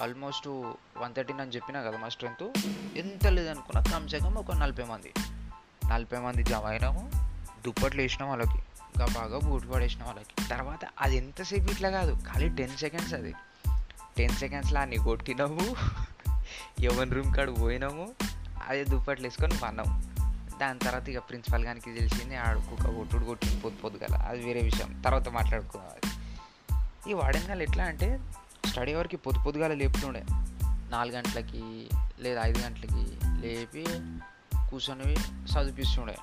ఆల్మోస్ట్ 0.00 0.48
వన్ 0.96 1.14
థర్టీన్ 1.14 1.40
అని 1.40 1.50
చెప్పినా 1.50 1.82
కదా 1.82 1.98
మా 1.98 2.08
స్ట్రెంత్ 2.08 2.58
ఎంత 2.96 3.26
లేదనుకున్నా 3.26 3.92
కమ్సే 3.92 4.18
కమ్ 4.18 4.36
ఒక 4.36 4.52
నలభై 4.52 4.84
మంది. 4.84 5.12
నలభై 5.90 6.18
మంది 6.18 6.42
జమ 6.42 6.64
అయినాము 6.64 7.10
దుప్పట్లు 7.66 8.02
వేసినాం 8.02 8.28
వాళ్ళకి. 8.28 8.58
ఇంకా 8.78 9.06
బాగా 9.14 9.38
బూట్ 9.38 9.70
పడేసినాం 9.70 10.06
వాళ్ళకి. 10.06 10.48
తర్వాత 10.48 10.88
అది 11.00 11.16
ఎంతసేపు 11.16 11.70
ఇట్లా 11.70 11.90
కాదు 11.90 12.18
ఖాళీ 12.22 12.48
టెన్ 12.48 12.76
సెకండ్స్ 12.76 13.14
అది. 13.14 13.34
టెన్ 14.16 14.32
సెకండ్స్లో 14.32 14.80
అన్ని 14.80 14.96
కొట్టినాము. 14.96 15.76
ఎవరి 16.80 17.10
రూమ్ 17.10 17.34
కాడ 17.34 17.60
పోయినాము. 17.60 18.14
అదే 18.68 18.84
దుప్పట్లు 18.84 19.26
వేసుకొని 19.26 19.58
పన్నాము 19.58 20.02
దాని 20.58 20.78
తర్వాత 20.78 21.08
ఇక 21.08 21.18
ప్రిన్సిపల్ 21.18 21.64
గారికి 21.64 21.94
తెలిసింది 21.94 22.36
ఆడు 22.36 22.58
కుక్క 22.58 22.90
కొట్టుడు 22.90 23.24
కొట్టింది 23.24 23.60
పొద్దు 23.60 23.80
పొద్దు 23.80 23.98
కదా 23.98 24.18
అది 24.18 24.44
వేరే 24.44 24.62
విషయం. 24.62 25.00
తర్వాత 25.00 25.28
మాట్లాడుకున్నాం 25.28 25.90
అది. 25.90 26.17
ఈ 27.06 27.12
వాడెనగాలు 27.12 27.62
ఎట్లా 27.62 27.84
అంటే 27.84 28.20
స్టడీ 28.66 28.94
అవర్కి 28.94 29.16
పొద్దు 29.16 29.42
పొద్దుగాల 29.42 29.74
లేపుతుండే. 29.74 30.24
నాలుగు 30.90 31.16
గంటలకి 31.16 31.88
లేదా 32.20 32.42
ఐదు 32.44 32.58
గంటలకి 32.58 33.18
లేపి 33.24 33.86
కూర్చొని 34.70 35.14
చదివిస్తుండే 35.22 36.16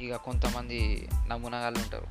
ఇక 0.00 0.16
కొంతమంది 0.16 1.08
నమూనాగాళ్ళు 1.26 1.80
ఉంటారు. 1.80 2.06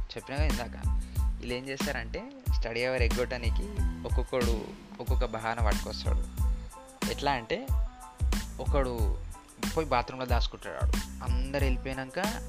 చెప్పినగా 0.00 0.44
ఇందాక 0.44 1.02
వీళ్ళు 1.38 1.54
ఏం 1.54 1.68
చేస్తారంటే 1.68 2.30
స్టడీ 2.58 2.84
అవర్ 2.84 3.02
ఎగ్గొట్టడానికి 3.02 3.64
ఒక్కొక్కడు 4.08 4.64
ఒక్కొక్క 5.00 5.24
బహాన 5.24 5.66
పట్టుకొస్తాడు. 5.66 6.24
ఎట్లా 7.10 7.32
అంటే 7.32 7.66
ఒకడు 8.60 9.16
పోయి 9.76 9.88
బాత్రూంలో 9.88 10.26
దాచుకుంటాడు 10.26 10.92
అందరు 11.24 11.64
వెళ్ళిపోయాక 11.64 12.48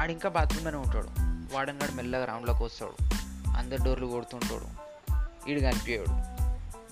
ఆడు 0.00 0.12
ఇంకా 0.12 0.28
బాత్రూంలోనే 0.28 0.76
ఉంటాడు. 0.76 1.08
వాడన్నాడు 1.54 1.92
మెల్లగా 1.92 2.24
రౌండ్లోకి 2.24 2.64
వస్తాడు. 2.64 3.25
అందరు 3.56 3.84
డోర్లు 3.84 4.06
కొడుతుంటాడు. 4.06 4.86
ఈడు 5.50 5.60
కనిపించాడు 5.60 6.10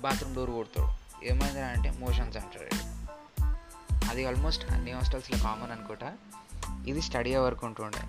బాత్రూమ్ 0.01 0.35
డోర్ 0.35 0.51
కొడతాడు. 0.51 1.05
ఏమైంది 1.25 1.63
అంటే 1.63 1.91
మోషన్స్ 1.91 2.37
అంటాడు 2.37 2.95
అది 4.11 4.25
ఆల్మోస్ట్ 4.25 4.73
అన్ని 4.73 4.93
హాస్టల్స్లో 4.93 5.39
కామన్ 5.39 5.73
అనుకుంటా. 5.73 6.13
ఇది 6.87 7.03
స్టడీ 7.03 7.35
అవర్ 7.35 7.55
ఉంటుండే. 7.65 8.01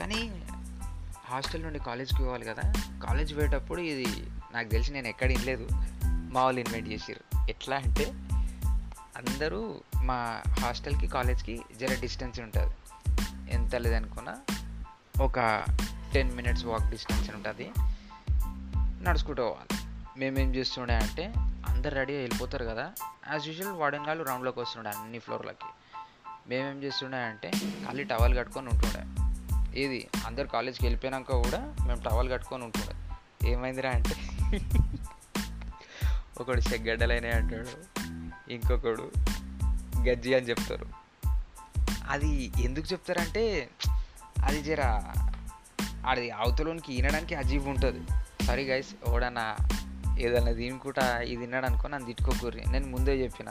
కానీ 0.00 0.44
హాస్టల్ 1.24 1.62
నుండి 1.62 1.78
కాలేజ్కి 1.78 2.22
పోవాలి 2.22 2.44
కదా. 2.44 2.62
కాలేజ్ 3.06 3.36
పోయేటప్పుడు 3.36 3.80
ఇది 3.80 4.26
నాకు 4.52 4.68
తెలిసి 4.68 4.92
నేను 4.92 5.08
ఎక్కడ 5.08 5.32
ఇనలేదు 5.32 5.68
మా 6.06 6.44
వాళ్ళు 6.44 6.60
ఇన్వైట్ 6.60 6.88
చేసారు 6.88 7.50
ఎట్లా 7.50 7.76
అంటే 7.76 8.04
అందరూ 9.16 9.80
మా 10.02 10.42
హాస్టల్కి 10.48 11.06
కాలేజ్కి 11.06 11.62
జర 11.80 11.96
డిస్టెన్స్ 12.00 12.40
ఉంటుంది. 12.40 12.74
ఎంత 13.50 13.76
లేదనుకున్నా 13.76 14.36
ఒక 15.24 15.64
టెన్ 16.14 16.32
మినిట్స్ 16.32 16.64
వాక్ 16.64 16.90
డిస్టెన్స్ 16.90 17.30
ఉంటుంది. 17.30 17.72
నడుచుకుంటూ 19.04 19.42
పోవాలి. 19.42 19.78
మేమేం 20.18 20.54
చేస్తుండే 20.54 20.94
అంటే 20.94 21.34
అందరు 21.66 21.94
రెడీ 21.94 22.16
వెళ్ళిపోతారు 22.16 22.64
కదా. 22.64 22.92
యాజ్ 23.32 23.48
యూజువల్ 23.48 23.76
వార్డెన్ 23.76 24.06
గారు 24.06 24.22
రౌండ్లోకి 24.22 24.60
వస్తుండే 24.60 24.90
అన్ని 24.90 25.18
ఫ్లోర్లకి 25.18 25.66
మేమేం 26.48 26.82
చేస్తుండే 26.82 27.16
అంటే 27.16 27.50
ఖాళీ 27.84 28.04
టవల్ 28.04 28.38
కట్టుకొని 28.38 28.68
ఉంటుండే. 28.68 29.24
ఇది 29.80 30.08
అందరు 30.26 30.46
కాలేజ్కి 30.46 30.84
వెళ్ళిపోయినాక 30.84 31.32
కూడా 31.32 31.74
మేము 31.86 32.02
టవల్ 32.02 32.32
కట్టుకొని 32.32 32.64
ఉంటుండే. 32.64 32.94
ఏమైందిరా 33.50 33.90
అంటే 33.90 34.16
ఒకడు 36.40 36.60
చెగ్గడ్డలైనాయి 36.60 37.34
అంటాడు 37.34 38.02
ఇంకొకడు 38.52 39.12
గజ్జి 40.00 40.34
అని 40.34 40.46
చెప్తారు. 40.46 40.86
అది 42.08 42.52
ఎందుకు 42.60 42.86
చెప్తారంటే 42.92 43.70
అది 44.44 44.62
జర 44.62 44.80
అది 46.06 46.30
అవతలోనికి 46.30 46.96
వినడానికి 46.96 47.34
అజీబ్ 47.34 47.68
ఉంటుంది. 47.68 48.06
సారీ 48.44 48.64
గైస్ 48.64 48.94
ఎవడన్నా 49.08 49.56
ఏదన్నా 50.18 50.52
తినుకుంటా 50.52 51.20
ఇది 51.20 51.36
తిన్నాడు 51.36 51.66
అనుకో 51.66 51.88
నన్ను 51.88 52.06
తిట్టుకోకూరి 52.06 52.62
నేను 52.70 52.86
ముందే 52.86 53.22
చెప్పిన 53.22 53.48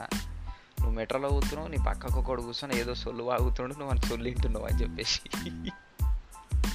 నువ్వు 0.80 0.90
మెట్రోలో 0.90 1.28
కూతున్నావు 1.28 1.68
నీ 1.68 1.76
పక్కకు 1.88 2.20
ఒకడు 2.20 2.42
కూర్చొని 2.42 2.80
ఏదో 2.80 2.94
సొల్లు 2.94 3.24
వాగుతుండు 3.24 3.74
నువ్వు 3.74 3.90
అని 3.90 4.00
సొల్లు 4.00 4.28
వింటున్నావు 4.28 4.66
అని 4.66 4.82
చెప్పేసి. 4.82 5.20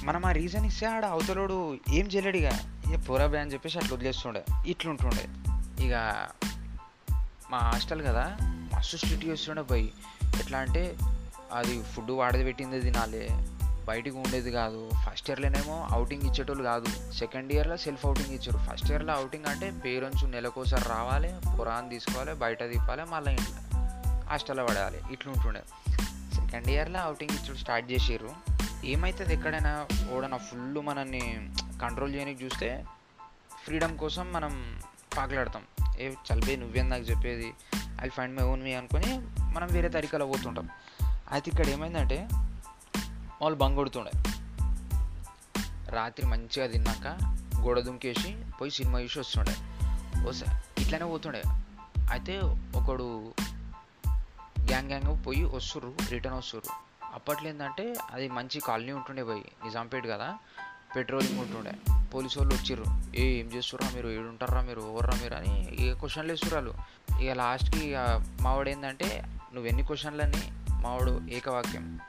మనం 0.04 0.26
ఆ 0.26 0.32
రీజన్ 0.32 0.66
ఇస్తే 0.66 0.86
ఆడ 0.86 1.04
అవతలోడు 1.04 1.78
ఏం 1.90 2.06
చేయలేడుగా 2.06 2.82
ఏ 2.92 2.96
పోరాబే 2.96 3.38
అని 3.38 3.52
చెప్పేసి 3.52 3.78
అట్లా 3.78 3.94
వదిలేస్తుండే. 3.94 4.44
ఇట్లుంటుండే. 4.66 5.26
ఇక 5.86 6.28
మా 7.50 7.58
హాస్టల్ 7.58 8.02
కదా 8.02 8.36
మస్తు 8.42 8.96
స్ట్రిక్ట్ 8.96 9.26
చేస్తుండే 9.26 9.62
పోయి 9.62 9.92
ఎట్లా 10.40 10.58
అంటే 10.58 10.96
అది 11.52 11.82
ఫుడ్ 11.82 12.10
వాడది 12.10 12.44
పెట్టింది 12.44 12.80
తినాలి 12.80 13.28
బయటికి 13.88 14.16
ఉండేది 14.16 14.50
కాదు. 14.50 14.90
ఫస్ట్ 15.06 15.30
ఇయర్లోనేమో 15.30 15.88
అవుటింగ్ 15.90 16.22
ఇచ్చేటోళ్ళు 16.22 16.64
కాదు. 16.64 17.12
సెకండ్ 17.12 17.52
ఇయర్లో 17.52 17.76
సెల్ఫ్ 17.76 18.06
అవుటింగ్ 18.06 18.34
ఇచ్చారు. 18.34 18.58
ఫస్ట్ 18.58 18.90
ఇయర్లో 18.90 19.14
అవుటింగ్ 19.14 19.44
అంటే 19.44 19.70
పేరెంట్స్ 19.70 20.24
నెలకోసారి 20.24 20.88
రావాలి 20.88 21.34
పురాణం 21.60 21.88
తీసుకోవాలి 21.88 22.34
బయట 22.34 22.62
తిప్పాలి 22.62 23.04
మళ్ళీ 23.04 23.30
ఇంట్లో 23.30 23.80
హాస్టల్లో 24.20 24.66
పడాలి 24.66 25.00
ఇట్లుంటుండే. 25.12 25.62
సెకండ్ 26.34 26.68
ఇయర్లో 26.68 27.00
అవుటింగ్ 27.00 27.36
ఇచ్చుడు 27.36 27.58
స్టార్ట్ 27.58 27.92
చేసిర్రు. 27.92 28.30
ఏమవుతుంది 28.84 29.34
ఎక్కడైనా 29.34 29.86
ఓడన 30.12 30.36
ఫుల్ 30.36 30.74
మనల్ని 30.74 31.50
కంట్రోల్ 31.82 32.14
చేయడానికి 32.14 32.44
చూస్తే 32.44 32.84
ఫ్రీడమ్ 33.64 33.98
కోసం 33.98 34.32
మనం 34.32 34.80
పాకలాడతాం. 35.16 35.62
ఏ 35.98 36.10
చల్బే 36.10 36.56
నువ్వేం 36.56 36.90
నాకు 36.90 37.02
చెప్పేది? 37.02 37.54
ఐ 38.00 38.08
ఫైండ్ 38.08 38.36
మై 38.36 38.44
ఓన్ 38.44 38.62
మీ 38.62 38.74
అనుకొని 38.74 39.18
మనం 39.42 39.68
వేరే 39.70 39.88
తరికలో 39.88 40.26
పోతుంటాం. 40.26 40.68
అయితే 41.32 41.50
ఇక్కడ 41.50 41.68
ఏమైందంటే 41.68 42.28
వాళ్ళు 43.42 43.58
బంగొడుతుండే 43.58 44.10
రాత్రి 45.88 46.26
మంచిగా 46.26 46.66
తిన్నాక 46.66 47.06
గోడ 47.60 47.80
దుంకేసి 47.80 48.44
పోయి 48.60 48.70
సినిమా 48.70 49.00
చూసి 49.00 49.18
వస్తుండే. 49.18 49.54
వస్తా 50.24 50.60
ఇట్లానే 50.78 51.04
పోతుండే. 51.04 51.42
అయితే 52.10 52.40
ఒకడు 52.74 53.34
గ్యాంగ్ 54.60 54.88
గ్యాంగ్ 54.88 55.26
పోయి 55.26 55.44
వస్తుర్రు 55.44 55.94
రిటర్న్ 56.10 56.38
వస్తుర్రు. 56.38 56.90
అప్పట్లో 57.14 57.48
ఏంటంటే 57.48 57.94
అది 58.12 58.28
మంచి 58.28 58.60
కాలనీ 58.60 58.92
ఉంటుండే 58.92 59.24
పోయి 59.24 59.44
నిజాంపేట 59.64 60.06
కదా 60.06 60.38
పెట్రోలింగ్ 60.96 61.40
ఉంటుండే. 61.40 61.72
పోలీసు 62.14 62.38
వాళ్ళు 62.38 62.54
వచ్చిర్రు 62.54 62.84
ఏ 63.16 63.24
ఏం 63.24 63.46
చేస్తుర్రా 63.46 63.90
మీరు? 63.94 64.08
ఏడుంటారా 64.08 64.60
మీరు? 64.60 64.80
ఓవర్రా 64.80 65.18
మీరు? 65.22 65.34
అని 65.34 65.64
ఇక 65.64 65.98
క్వశ్చన్లు 65.98 66.32
వేస్తుర్రాలు 66.32 66.74
ఇక 67.20 67.32
లాస్ట్కి 67.32 67.94
మావాడు 68.40 68.68
ఏంటంటే 68.68 69.22
నువ్వు 69.54 69.66
ఎన్ని 69.66 69.82
క్వశ్చన్లని? 69.82 70.52
మావాడు 70.82 71.20
ఏకవాక్యం 71.30 72.00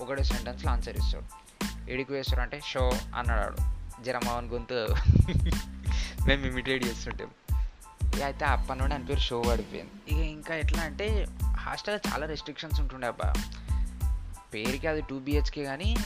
ఒకటే 0.00 0.22
సెంటెన్స్లో 0.22 0.70
ఆన్సర్ 0.70 0.96
ఇస్తాడు. 0.96 1.46
ఎడికి 1.90 2.12
వేస్తాడు 2.12 2.40
అంటే 2.40 2.60
షో 2.66 2.90
అన్నాడు 3.14 3.56
జరమావన్ 4.02 4.48
గొంతు. 4.50 4.94
మేము 6.26 6.46
ఇమిటేట్ 6.46 6.86
చేస్తుంటాం. 6.86 7.28
ఇక 8.16 8.22
అయితే 8.22 8.44
అప్పటి 8.44 8.78
నుండి 8.78 8.94
అని 8.94 9.06
పేరు 9.06 9.20
షో 9.20 9.42
పడిపోయింది. 9.42 10.14
ఇక 10.14 10.26
ఇంకా 10.26 10.54
ఎట్లా 10.54 10.82
అంటే 10.82 11.26
హాస్టల్లో 11.56 12.12
చాలా 12.12 12.26
రెస్ట్రిక్షన్స్ 12.26 12.80
ఉంటుండే 12.80 13.06
అబ్బా. 13.06 13.32
పేరుకి 14.54 14.86
అది 14.86 15.00
టూ 15.00 15.18
బిహెచ్కే 15.18 15.64
కానీ 15.64 15.96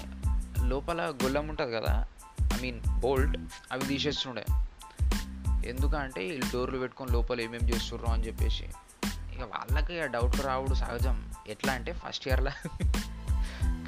లోపల 0.65 1.03
గొల్లం 1.03 1.49
ఉంటుంది 1.49 1.73
కదా. 1.73 2.07
ఐ 2.43 2.61
మీన్ 2.63 2.81
బోల్ట్ 3.01 3.39
అవి 3.73 3.85
తీసేస్తుండే. 3.85 4.45
ఎందుకంటే 5.69 6.21
వీళ్ళు 6.21 6.47
డోర్లు 6.53 6.79
పెట్టుకొని 6.79 7.13
లోపల 7.13 7.41
ఏమేమి 7.41 7.75
చేస్తుర్రో 7.75 8.13
అని 8.13 8.27
చెప్పేసి. 8.27 8.65
ఇక 9.07 9.43
వాళ్ళకి 9.43 10.01
ఆ 10.01 10.07
డౌట్ 10.07 10.41
రావుడు 10.41 10.75
సహజం. 10.75 11.33
ఎట్లా 11.49 11.73
అంటే 11.73 11.93
ఫస్ట్ 11.93 12.29
ఇయర్లో 12.29 12.51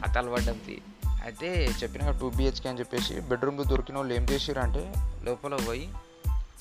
కట్టాలు 0.02 0.30
పడ్డది 0.30 0.82
అయితే 1.22 1.64
చెప్పిన 1.64 2.10
టూ 2.10 2.30
బిహెచ్కే 2.30 2.68
అని 2.68 2.78
చెప్పేసి 2.78 3.20
బెడ్రూమ్లో 3.20 3.64
దొరికిన 3.64 3.96
వాళ్ళు 3.96 4.14
ఏం 4.14 4.26
చేసిరంటే 4.30 4.94
లోపల 5.22 5.56
పోయి 5.66 5.92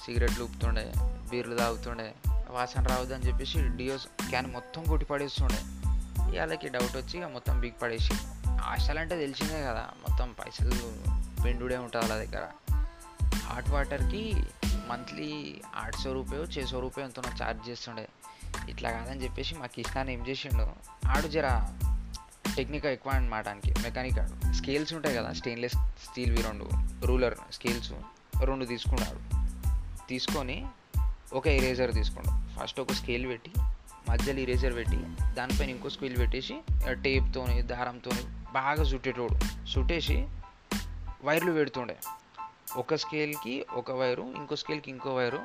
సిగరెట్లు 0.05 0.43
ఊపుతుండే 0.43 0.91
బీర్లు 1.29 1.57
తాగుతుండే 1.57 2.13
వాసన 2.49 2.83
రావద్దు 2.83 3.13
అని 3.13 3.27
చెప్పేసి 3.27 3.67
డియోస్ 3.67 4.07
క్యాన్ 4.29 4.53
మొత్తం 4.53 4.83
కొట్టి 4.83 5.05
పడేస్తుండే. 5.05 5.59
వాళ్ళకి 6.39 6.69
డౌట్ 6.69 6.97
వచ్చి 6.97 7.25
మొత్తం 7.25 7.59
బిగ్ 7.59 7.81
పడేసి. 7.81 8.13
హాస్టల్ 8.61 8.97
అంటే 8.97 9.17
తెలిసిందే 9.17 9.61
కదా 9.61 9.87
మొత్తం 10.09 10.35
పైసలు 10.39 10.93
పెండుడే 11.43 11.77
ఉంటుంది 11.77 12.05
వాళ్ళ 12.05 12.25
దగ్గర. 12.25 12.47
హాట్ 13.35 13.69
వాటర్కి 13.69 14.43
మంత్లీ 14.87 15.61
ఆట్సో 15.75 16.13
రూపాయో 16.13 16.43
చేసో 16.43 16.79
రూపాయో 16.79 17.07
ఎంతో 17.07 17.21
ఛార్జ్ 17.43 17.69
చేస్తుండే. 17.69 18.07
ఇట్లా 18.69 18.91
కాదని 18.91 19.23
చెప్పేసి 19.23 19.55
మా 19.55 19.65
కృష్ణాన్ని 19.65 20.13
ఏం 20.13 20.27
చేసిండు 20.27 20.67
ఆడు 21.07 21.27
జరా 21.27 21.77
టెక్నిక్ 22.55 22.85
ఎక్కువ 22.85 23.13
అండ్ 23.13 23.31
మాటానికి 23.31 23.81
మెకానిక్ 23.81 24.53
స్కేల్స్ 24.53 24.93
ఉంటాయి 24.93 25.15
కదా 25.15 25.33
స్టెయిన్లెస్ 25.33 25.75
స్టీల్వి 25.75 26.41
రెండు 26.41 26.69
రూలర్ 27.05 27.35
స్కేల్స్ 27.53 27.91
రెండు 28.43 28.65
తీసుకున్నాడు. 28.65 29.41
తీసుకొని 30.07 30.65
ఒక 31.33 31.47
ఇరేజర్ 31.47 31.93
తీసుకున్నాడు. 31.93 32.59
ఫస్ట్ 32.59 32.79
ఒక 32.79 32.91
స్కేల్ 32.91 33.27
పెట్టి 33.27 33.51
మధ్యలో 34.09 34.39
ఇరేజర్ 34.39 34.75
పెట్టి 34.75 34.97
దానిపైన 35.33 35.69
ఇంకో 35.69 35.89
స్కేల్ 35.89 36.17
పెట్టేసి 36.17 36.61
టేప్తోని 36.91 37.61
దారంతో 37.61 38.11
బాగా 38.53 38.83
చుట్టేటోడు. 38.83 39.39
చుట్టేసి 39.45 40.27
వైర్లు 41.23 41.51
పెడుతుండే. 41.51 41.97
ఒక 42.75 42.95
స్కేల్కి 42.95 43.65
ఒక 43.73 43.91
వైరు 43.91 44.33
ఇంకో 44.37 44.55
స్కేల్కి 44.55 44.91
ఇంకో 44.91 45.15
వైరు. 45.15 45.39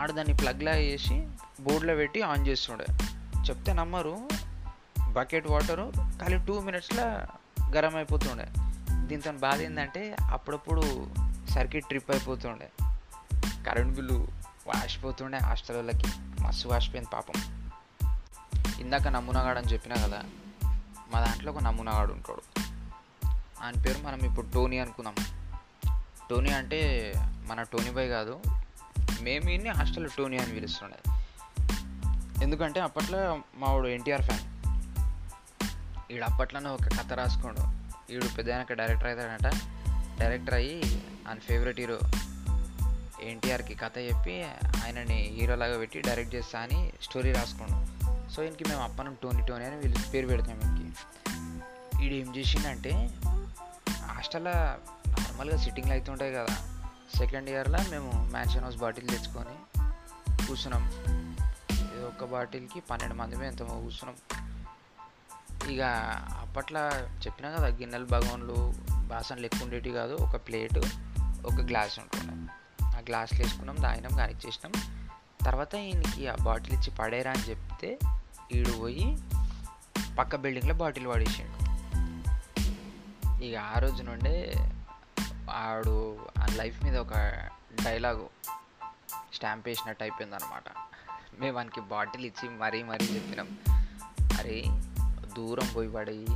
ఆడ 0.00 0.10
దాన్ని 0.10 0.36
ప్లగ్లా 0.36 0.72
వేసి 0.72 1.28
బోర్డులో 1.60 1.94
పెట్టి 1.94 2.22
ఆన్ 2.22 2.46
చేస్తుండే. 2.46 2.86
చెప్తే 3.42 3.72
నమ్మరు 3.72 4.28
బకెట్ 5.16 5.46
వాటరు 5.46 5.92
ఖాళీ 5.98 6.38
టూ 6.38 6.60
మినిట్స్లో 6.60 7.04
గరం 7.70 7.96
అయిపోతుండే 7.96 8.48
దీంతో 9.06 9.32
బాధ 9.32 9.60
ఏంటంటే 9.60 10.16
అప్పుడప్పుడు 10.30 11.10
సర్కిట్ 11.50 11.86
ట్రిప్ 11.86 12.10
అయిపోతుండే. 12.10 12.70
కరెంట్ 13.66 13.94
బిల్లు 13.94 14.28
వాసిపోతుండే 14.66 15.38
హాస్టల్ 15.38 15.76
వాళ్ళకి 15.76 16.06
మస్తు 16.42 16.68
వాసిపోయింది 16.68 17.10
పాపం. 17.14 17.66
ఇందాక 18.80 19.08
నమూనాగాడు 19.08 19.58
అని 19.58 19.72
చెప్పినా 19.72 19.96
కదా 19.96 20.22
మా 21.14 21.20
దాంట్లో 21.20 21.52
ఒక 21.52 21.62
నమూనాగాడు 21.62 22.12
ఉంటాడు. 22.12 22.60
ఆయన 23.62 23.82
పేరు 23.82 24.06
మనం 24.06 24.18
ఇప్పుడు 24.18 24.46
టోనీ 24.54 24.78
అనుకుందాం 24.78 25.14
టోనీ 26.30 26.50
అంటే 26.50 27.12
మన 27.46 27.62
టోనీ 27.62 27.90
బాయ్ 27.90 28.08
కాదు 28.08 28.40
మేము 29.20 29.50
ఇన్ని 29.50 29.68
హాస్టల్లో 29.68 30.10
టోనీ 30.18 30.38
అని 30.38 30.54
పిలుస్తుండే. 30.54 31.12
ఎందుకంటే 32.42 32.80
అప్పట్లో 32.80 33.38
మావాడు 33.54 33.88
ఎన్టీఆర్ 33.88 34.22
ఫ్యాన్. 34.22 34.55
వీడు 36.10 36.24
అప్పట్లోనే 36.24 36.68
ఒక 36.68 36.82
కథ 36.82 37.12
రాసుకోండు 37.12 37.60
వీడు 38.12 38.36
పెద్ద 38.38 38.50
డైరెక్టర్ 38.50 39.06
అవుతాడట. 39.06 39.54
డైరెక్టర్ 40.20 40.54
అయ్యి 40.54 41.02
ఆయన 41.28 41.38
ఫేవరెట్ 41.38 41.80
హీరో 41.80 41.98
ఎన్టీఆర్కి 43.22 43.74
కథ 43.74 43.98
చెప్పి 43.98 44.42
ఆయనని 44.84 45.22
హీరోలాగా 45.22 45.78
పెట్టి 45.78 46.00
డైరెక్ట్ 46.00 46.34
చేస్తా 46.34 46.60
అని 46.60 46.92
స్టోరీ 47.02 47.32
రాసుకోండు 47.32 47.96
సో 48.32 48.42
ఈయనకి 48.42 48.64
మేము 48.68 48.82
అప్పనం 48.82 49.16
టోనీ 49.22 49.46
టోనీ 49.48 49.64
అని 49.64 49.76
వీళ్ళు 49.76 50.10
పేరు 50.10 50.26
పెడతాం 50.26 50.60
ఈయనకి. 50.60 51.02
వీడు 51.96 52.14
ఏం 52.14 52.36
చేసిండంటే 52.36 53.10
హాస్టల్లో 53.90 54.52
నార్మల్గా 55.08 55.56
సిట్టింగ్లు 55.56 55.92
అవుతుంటాయి 55.92 56.34
కదా. 56.34 56.56
సెకండ్ 57.18 57.50
ఇయర్లో 57.50 57.78
మేము 57.90 58.28
మ్యాన్షన్ 58.30 58.64
హౌస్ 58.64 58.76
బాటిల్ 58.76 59.08
తెచ్చుకొని 59.08 59.82
కూర్చున్నాం. 60.46 60.84
ఒక్క 62.06 62.24
బాటిల్కి 62.24 62.80
పన్నెండు 62.80 63.14
మంది 63.14 63.46
ఎంత 63.46 63.62
కూర్చున్నాం. 63.62 64.16
ఇక 65.68 65.82
అప్పట్లో 66.40 66.88
చెప్పినా 66.98 67.50
కదా 67.50 67.66
గిన్నెలు 67.66 68.04
భగవన్లు 68.04 68.72
బాసనలు 69.06 69.44
ఎక్కువ 69.44 69.62
ఉండేవి 69.62 69.90
కాదు. 69.90 70.14
ఒక 70.14 70.36
ప్లేటు 70.36 70.82
ఒక 71.46 71.60
గ్లాస్ 71.60 71.98
ఉంటుండే. 71.98 72.54
ఆ 72.84 73.00
గ్లాసులు 73.00 73.42
వేసుకున్నాం 73.42 73.76
తాగినాం 73.76 74.16
కనెక్ట్ 74.16 74.46
చేసినాం 74.46 74.72
తర్వాత 75.44 75.74
ఈయనకి 75.74 76.28
ఆ 76.28 76.34
బాటిల్ 76.34 76.74
ఇచ్చి 76.74 76.90
పడేరా 76.90 77.30
అని 77.30 77.50
చెప్తే 77.50 77.98
ఈడు 78.52 78.72
పోయి 78.72 79.18
పక్క 80.18 80.36
బిల్డింగ్లో 80.36 80.74
బాటిల్ 80.74 81.08
పడేసిండు. 81.08 81.66
ఇక 83.44 83.56
ఆ 83.56 83.78
రోజు 83.78 84.02
నుండే 84.02 84.54
ఆడు 85.50 86.26
ఆ 86.42 86.46
లైఫ్ 86.54 86.84
మీద 86.84 86.96
ఒక 86.96 87.14
డైలాగు 87.84 88.28
స్టాంప్ 89.32 89.68
వేసినట్టు 89.68 90.04
అయిపోయింది 90.04 90.36
అనమాట 90.36 90.62
మేము 91.40 91.56
వానికి 91.56 91.80
బాటిల్ 91.80 92.24
ఇచ్చి 92.24 92.48
మరీ 92.48 92.82
మరీ 92.82 93.06
చెప్పినాం. 93.06 93.58
అరే 94.38 94.64
దూరం 95.36 95.68
పోయి 95.76 95.90
పడి 95.90 96.26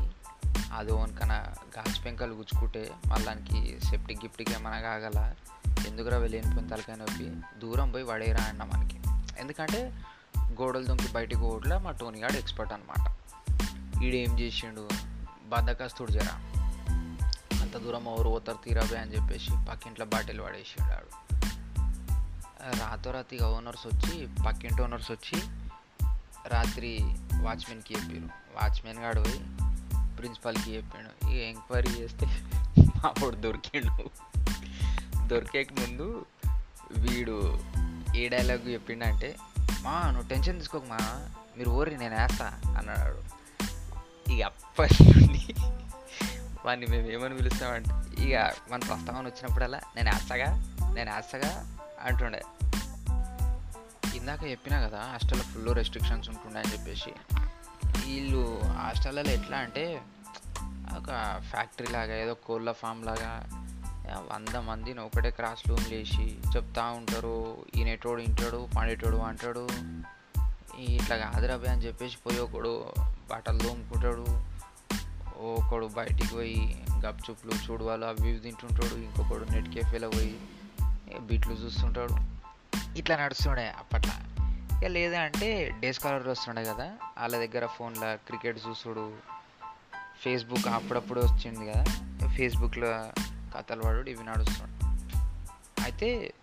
అది 0.75 0.92
ఓన్కన 0.92 1.33
గాజు 1.78 2.02
పెంకలు 2.02 2.35
గుచ్చుకుంటే 2.35 2.90
మళ్ళీ 3.07 3.26
దానికి 3.26 3.80
సెప్టిక్ 3.80 4.25
గిఫ్ట్కి 4.25 4.52
ఏమైనా 4.52 4.80
కాగల? 4.80 5.35
ఎందుకురా 5.87 6.19
వెళ్ళిపోయిన 6.19 6.69
తలకాయ 6.69 6.97
నొప్పి? 6.97 7.59
దూరం 7.61 7.90
పోయి 7.90 8.04
పడేరా 8.04 8.45
అన్న 8.45 8.64
మనకి. 8.64 9.00
ఎందుకంటే 9.38 9.92
గోడలు 10.38 10.85
దొంకి 10.85 11.12
బయటికి 11.12 11.40
ఓట్లా 11.40 11.78
మా 11.78 11.90
టోనీగాడు 11.90 12.33
ఎక్స్పర్ట్ 12.33 12.73
అనమాట 12.73 13.16
ఈడేం 14.02 14.40
చేసిండు? 14.40 14.88
బద్దకస్తుడు 15.49 16.11
జరా. 16.11 16.40
అంత 17.61 17.76
దూరం 17.76 18.09
ఎవరు 18.09 18.28
పోతారు 18.28 18.59
తీరాబే 18.64 18.97
అని 18.97 19.12
చెప్పేసి 19.12 19.50
పక్కింట్లో 19.71 20.07
బాటిల్ 20.07 20.40
పడేసిండు 20.40 20.92
ఆడు. 20.92 21.40
రాతోరాతిగా 22.78 23.49
ఓనర్స్ 23.49 23.87
వచ్చి 23.87 24.28
పక్కింటి 24.47 24.83
ఓనర్స్ 24.83 25.11
వచ్చి 25.11 25.42
రాత్రి 26.49 27.16
వాచ్మెన్కి 27.44 27.94
చెప్పారు 27.94 28.28
వాచ్మెన్ 28.56 28.99
గాడు 28.99 29.20
పోయి 29.20 29.40
ప్రిన్సిపాల్కి 30.16 30.76
చెప్పాడు 30.76 31.11
ఇక 31.26 31.40
ఎంక్వైరీ 31.42 31.92
చేస్తే 32.00 32.26
మా 32.97 33.09
వాడు 33.23 33.37
దొరికిండు. 33.37 34.11
దొరికేక 35.26 35.73
ముందు 35.73 36.26
వీడు 36.92 37.37
ఏ 38.16 38.28
డైలాగ్ 38.28 38.68
చెప్పిండంటే 38.68 39.37
మా 39.82 40.11
నువ్వు 40.11 40.28
టెన్షన్ 40.28 40.59
తీసుకోక 40.59 40.85
మా 40.85 40.99
మీరు 41.59 41.70
ఊరి 41.70 41.97
నేను 41.97 42.14
వేస్తా 42.14 42.47
అన్నాడు. 42.78 43.20
ఇక 44.32 44.42
అప్పటి 44.42 45.02
నుండి 45.02 45.54
వాడిని 46.64 46.87
మేము 46.87 47.06
ఏమని 47.06 47.37
పిలుస్తామంటే 47.37 47.94
ఇక 48.23 48.35
మన 48.70 48.80
ప్రస్తావన 48.80 49.25
వచ్చినప్పుడల్లా 49.26 49.80
నేను 49.97 50.11
వేస్తాగా 50.11 50.49
నేను 50.94 51.11
వేస్తాగా 51.14 51.50
అంటుండే. 52.00 52.42
ఇందాక 54.17 54.45
చెప్పినా 54.45 54.81
కదా 54.81 54.99
హాస్టల్లో 54.99 55.45
ఫుల్ 55.45 55.75
రెస్ట్రిక్షన్స్ 55.75 56.29
ఉంటుండే 56.29 56.61
అని 56.61 56.73
చెప్పేసి. 56.73 57.11
వీళ్ళు 58.07 58.61
హాస్టల్లో 58.64 59.23
ఎట్లా 59.23 59.59
అంటే 59.59 60.02
ఒక 60.97 61.40
ఫ్యాక్టరీ 61.50 61.87
లాగా 61.93 62.17
ఏదో 62.17 62.35
కోళ్ళ 62.35 62.73
ఫామ్ 62.73 63.05
లాగా 63.05 63.49
వంద 64.33 64.57
మందిని 64.57 65.00
ఒకటే 65.00 65.31
క్రాస్ 65.31 65.69
రూమ్ 65.69 65.93
చేసి 65.93 66.38
చెప్తా 66.57 66.85
ఉంటారు. 66.85 67.57
ఈనేటోడు 67.76 68.21
ఇంటాడు 68.21 68.69
పండేటోడు 68.76 69.17
అంటాడు 69.17 69.69
ఇట్లా 70.79 71.17
కాదురాబే 71.17 71.69
అని 71.69 71.83
చెప్పేసి 71.83 72.17
పోయి 72.26 72.40
ఒకడు 72.40 72.87
బట్టలు 73.31 73.59
తోముకుంటాడు. 73.59 74.26
ఒకడు 75.40 75.87
బయటికి 75.87 76.29
పోయి 76.29 76.85
గప్చుప్లు 77.07 77.53
చూడవాళ్ళు 77.70 78.07
అవి 78.07 78.29
ఇవి 78.29 78.38
తింటుంటాడు. 78.38 78.94
ఇంకొకడు 78.94 79.46
నెట్ 79.53 79.68
కేఫేలో 79.68 80.11
పోయి 80.11 80.40
బిట్లు 81.20 81.53
చూస్తుంటాడు. 81.53 82.30
ఇట్లా 82.96 83.16
నడుస్తుండే 83.16 83.68
అప్పట్లో. 83.68 84.12
ఇక 84.79 84.85
లేదంటే 84.85 85.18
అంటే 85.18 85.81
డే 85.81 85.92
స్కాలర్ 85.92 86.29
వస్తుండే 86.29 86.64
కదా 86.64 86.92
వాళ్ళ 87.18 87.37
దగ్గర 87.37 87.66
ఫోన్లో 87.66 88.16
క్రికెట్ 88.16 88.59
చూసుడు 88.68 89.12
ఫేస్బుక్ 90.22 90.68
అప్పుడప్పుడు 90.68 91.20
వచ్చింది 91.20 91.72
కదా 91.72 91.85
ఫేస్బుక్లో 92.29 93.11
కథలు 93.57 93.83
పడు 93.83 94.11
ఇవి 94.11 94.24
నడుస్తుండే. 94.24 94.87
అయితే 95.83 96.35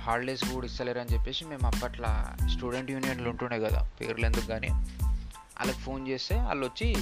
హాలిడేస్ 0.00 0.44
కూడా 0.44 0.66
ఇస్తలేరు 0.66 0.98
అని 0.98 1.12
చెప్పేసి 1.12 1.44
మేము 1.44 1.66
అప్పట్లో 1.66 2.08
స్టూడెంట్ 2.48 2.90
యూనియన్లు 2.90 3.30
ఉంటుండే 3.30 3.60
కదా 3.60 3.88
పేర్లు 4.00 4.26
ఎందుకు 4.26 4.46
కానీ 4.46 4.68
వాళ్ళకి 4.68 5.78
ఫోన్ 5.78 6.08
చేస్తే 6.08 6.34
వాళ్ళు 6.36 6.66
వచ్చి 6.66 6.96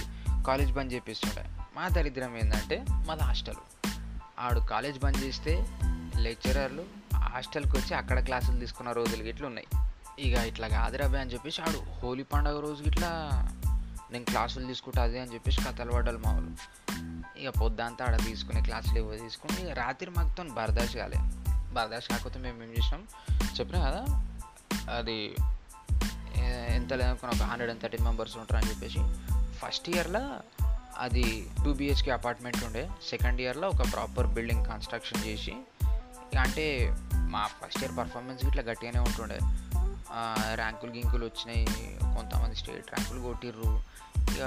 కాలేజ్ 0.47 0.73
బంద్ 0.73 0.95
చేపిస్తుండే. 0.95 1.45
మా 1.77 1.89
దరిద్రం 1.89 2.37
ఏంటంటే 2.37 2.85
మాది 2.91 3.23
హాస్టల్. 3.23 3.87
ఆడు 4.39 4.61
కాలేజ్ 4.61 4.99
బంద్ 4.99 5.25
చేస్తే 5.25 5.79
లెక్చరర్లు 6.19 7.02
హాస్టల్కి 7.23 7.77
వచ్చి 7.77 7.95
అక్కడ 7.95 8.25
క్లాసులు 8.25 8.61
తీసుకున్న 8.61 8.93
రోజులు 8.93 9.23
ఇట్లా 9.23 9.47
ఉన్నాయి. 9.47 9.67
ఇక 10.19 10.39
ఇట్లా 10.39 10.69
కాదురాబే 10.69 11.19
అని 11.19 11.33
చెప్పేసి 11.33 11.63
ఆడు 11.63 11.91
హోలీ 11.91 12.23
పండుగ 12.23 12.61
రోజు 12.61 12.85
ఇట్లా 12.85 13.09
నేను 14.13 14.25
క్లాసులు 14.25 14.67
తీసుకుంటా 14.67 15.03
అది 15.03 15.21
అని 15.21 15.35
చెప్పేసి 15.35 15.65
కథలు 15.65 15.93
పడ్డాలి 15.93 16.19
మా 16.19 16.33
వాళ్ళు. 16.33 16.51
ఇక 17.39 17.49
పొద్దంతా 17.49 18.05
ఆడ 18.05 18.25
తీసుకునే 18.25 18.63
క్లాసులు 18.63 18.99
ఇవ్వ 18.99 19.17
తీసుకుని 19.17 19.63
ఇక 19.63 19.79
రాత్రి 19.79 20.11
మాకుతో 20.11 20.45
బర్దాష్ 20.45 20.97
కాలే. 20.97 21.19
బర్దాష్ 21.73 22.09
కాకపోతే 22.09 22.39
మేము 22.39 22.63
ఏం 22.63 22.71
చేసినాం? 22.71 23.07
చెప్పినా 23.61 23.91
కదా 23.91 24.25
అది 24.97 25.37
ఎంత 26.75 26.93
లేదనుకున్న 26.93 27.33
ఒక 27.35 27.43
హండ్రెడ్ 27.43 27.71
అండ్ 27.71 27.83
థర్టీన్ 27.83 28.05
మెంబర్స్ 28.05 28.37
ఉంటారని 28.37 28.71
చెప్పేసి. 28.71 28.99
ఫస్ట్ 29.55 29.89
ఇయర్లో 29.89 30.41
అది 30.99 31.49
టూ 31.65 31.73
బిహెచ్కే 31.73 32.11
అపార్ట్మెంట్ 32.11 32.65
ఉండే. 32.65 32.91
సెకండ్ 33.11 33.41
ఇయర్లో 33.41 33.69
ఒక 33.69 33.93
ప్రాపర్ 33.93 34.27
బిల్డింగ్ 34.27 34.67
కన్స్ట్రక్షన్ 34.67 35.25
చేసి 35.25 35.57
అంటే 36.39 36.97
మా 37.15 37.47
ఫస్ట్ 37.47 37.83
ఇయర్ 37.83 37.97
పర్ఫార్మెన్స్ 37.99 38.45
ఇట్లా 38.45 38.63
గట్టిగానే 38.63 38.99
ఉంటుండే. 38.99 39.39
ర్యాంకులు 40.55 40.91
గింకులు 40.91 41.25
వచ్చినాయి. 41.25 41.67
కొంతమంది 42.03 42.57
స్టేట్ 42.57 42.95
ర్యాంకులు 42.95 43.21
కొట్టిర్రు. 43.21 43.83
ఇక 44.19 44.43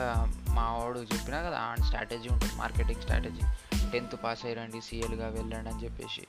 మా 0.49 0.73
వాడు 0.73 0.99
చెప్పినా 0.99 1.41
కదా 1.41 1.59
ఆ 1.59 1.75
స్ట్రాటజీ 1.75 2.29
ఉంటుంది 2.29 2.55
మార్కెటింగ్ 2.55 3.01
స్ట్రాటజీ 3.01 3.41
టెన్త్ 3.91 4.23
పాస్ 4.23 4.45
అయ్యండి 4.45 4.81
సీఎల్గా 4.81 5.27
వెళ్ళండి 5.27 5.69
అని 5.69 5.83
చెప్పేసి. 5.83 6.27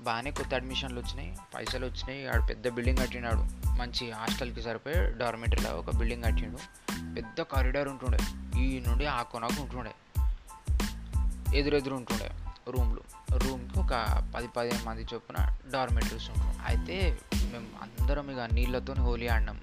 బాగానే 0.00 0.30
కొత్త 0.30 0.54
అడ్మిషన్లు 0.54 1.00
వచ్చినాయి 1.00 1.36
పైసలు 1.54 1.86
వచ్చినాయి. 1.86 2.28
ఆడు 2.28 2.42
పెద్ద 2.42 2.68
బిల్డింగ్ 2.68 2.98
కట్టినాడు. 2.98 3.68
మంచి 3.76 4.10
హాస్టల్కి 4.10 4.62
సరిపోయి 4.62 5.18
డార్మెటరీలో 5.18 5.70
ఒక 5.70 5.96
బిల్డింగ్ 5.96 6.24
కట్టిండు. 6.24 6.58
పెద్ద 7.14 7.40
కారిడార్ 7.40 7.88
ఉంటుండే. 7.88 8.18
ఈ 8.60 8.84
నుండి 8.88 9.06
ఆ 9.06 9.22
కొనకు 9.22 9.62
ఉంటుండే. 9.62 9.92
ఎదురెదురు 11.58 11.94
ఉంటుండే. 11.94 12.30
రూమ్లు. 12.70 13.00
రూమ్కి 13.30 13.78
ఒక 13.78 14.22
పది 14.34 14.48
పదిహేను 14.48 14.84
మంది 14.84 15.06
చొప్పున 15.14 15.46
డార్మెటరీస్ 15.72 16.30
ఉంటాం 16.30 16.56
అయితే 16.66 17.18
మేము 17.34 17.66
అందరం 17.82 18.30
ఇక 18.30 18.40
నీళ్ళతో 18.40 18.94
హోలీ 18.94 19.28
ఆడినాం. 19.28 19.60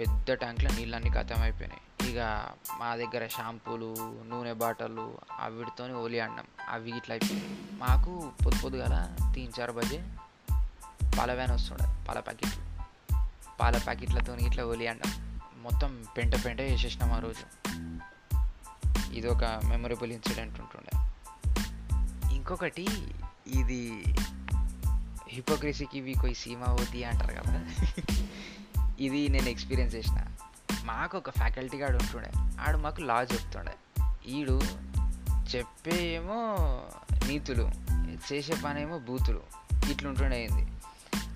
పెద్ద 0.00 0.32
ట్యాంక్లో 0.32 0.70
నీళ్ళన్నీ 0.70 1.10
ఖతం 1.10 1.42
అయిపోయినాయి. 1.42 1.80
ఇక 2.12 2.48
మా 2.78 2.96
దగ్గర 2.96 3.26
షాంపూలు 3.26 3.94
నూనె 4.28 4.52
బాటలు 4.52 5.18
అవిటితో 5.40 6.00
హోలీ 6.00 6.18
ఆడినాం. 6.18 6.44
అవి 6.68 6.96
ఇట్లా 6.96 7.12
అయిపోయినాయి. 7.12 7.58
మాకు 7.72 8.32
పొద్దు 8.46 8.62
పొద్దుగల 8.62 9.16
తీన్ 9.34 9.52
చార్ 9.60 9.70
బజే 9.70 10.04
పాల 11.18 11.32
వ్యాన్ 11.32 11.50
వస్తుండే 11.50 12.04
పాల 12.08 12.20
ప్యాకెట్లు. 12.20 12.62
పాల 13.60 13.78
ప్యాకెట్లతో 13.78 14.36
ఇట్లా 14.36 14.64
హోలీ 14.64 14.86
ఆడినాం. 14.86 15.40
మొత్తం 15.62 16.04
పెంట 16.16 16.44
పెంట 16.44 16.60
వేసేసినాం 16.60 17.12
ఆ 17.12 17.18
రోజు. 17.18 17.68
ఇది 19.12 19.28
ఒక 19.28 19.44
మెమొరబుల్ 19.44 20.12
ఇన్సిడెంట్ 20.12 20.60
ఉంటుండే. 20.60 21.03
ఇంకొకటి 22.44 22.86
ఇది 23.46 24.04
హిపోక్రసీకి 25.28 25.98
ఇవి 25.98 26.14
కొయి 26.14 26.34
సీమా 26.34 26.66
అవుతి 26.66 27.04
అంటారు 27.04 27.32
కదా. 27.32 27.70
ఇది 29.00 29.28
నేను 29.28 29.48
ఎక్స్పీరియన్స్ 29.48 29.94
చేసిన. 29.94 30.24
మాకు 30.84 31.18
ఒక 31.18 31.30
ఫ్యాకల్టీ 31.30 31.76
గాడు 31.76 31.96
ఉంటుండే. 31.96 32.30
ఆడు 32.60 32.78
మాకు 32.78 33.00
లా 33.00 33.22
చెప్తుండే. 33.22 34.02
ఈడు 34.26 34.60
చెప్పేమో 35.56 36.56
నీతులు 37.26 37.70
చేసే 38.32 38.54
పని 38.64 38.82
ఏమో 38.82 38.98
బూతులు 38.98 39.40
ఇట్లుంటుండే 39.90 40.36
అయింది 40.36 40.72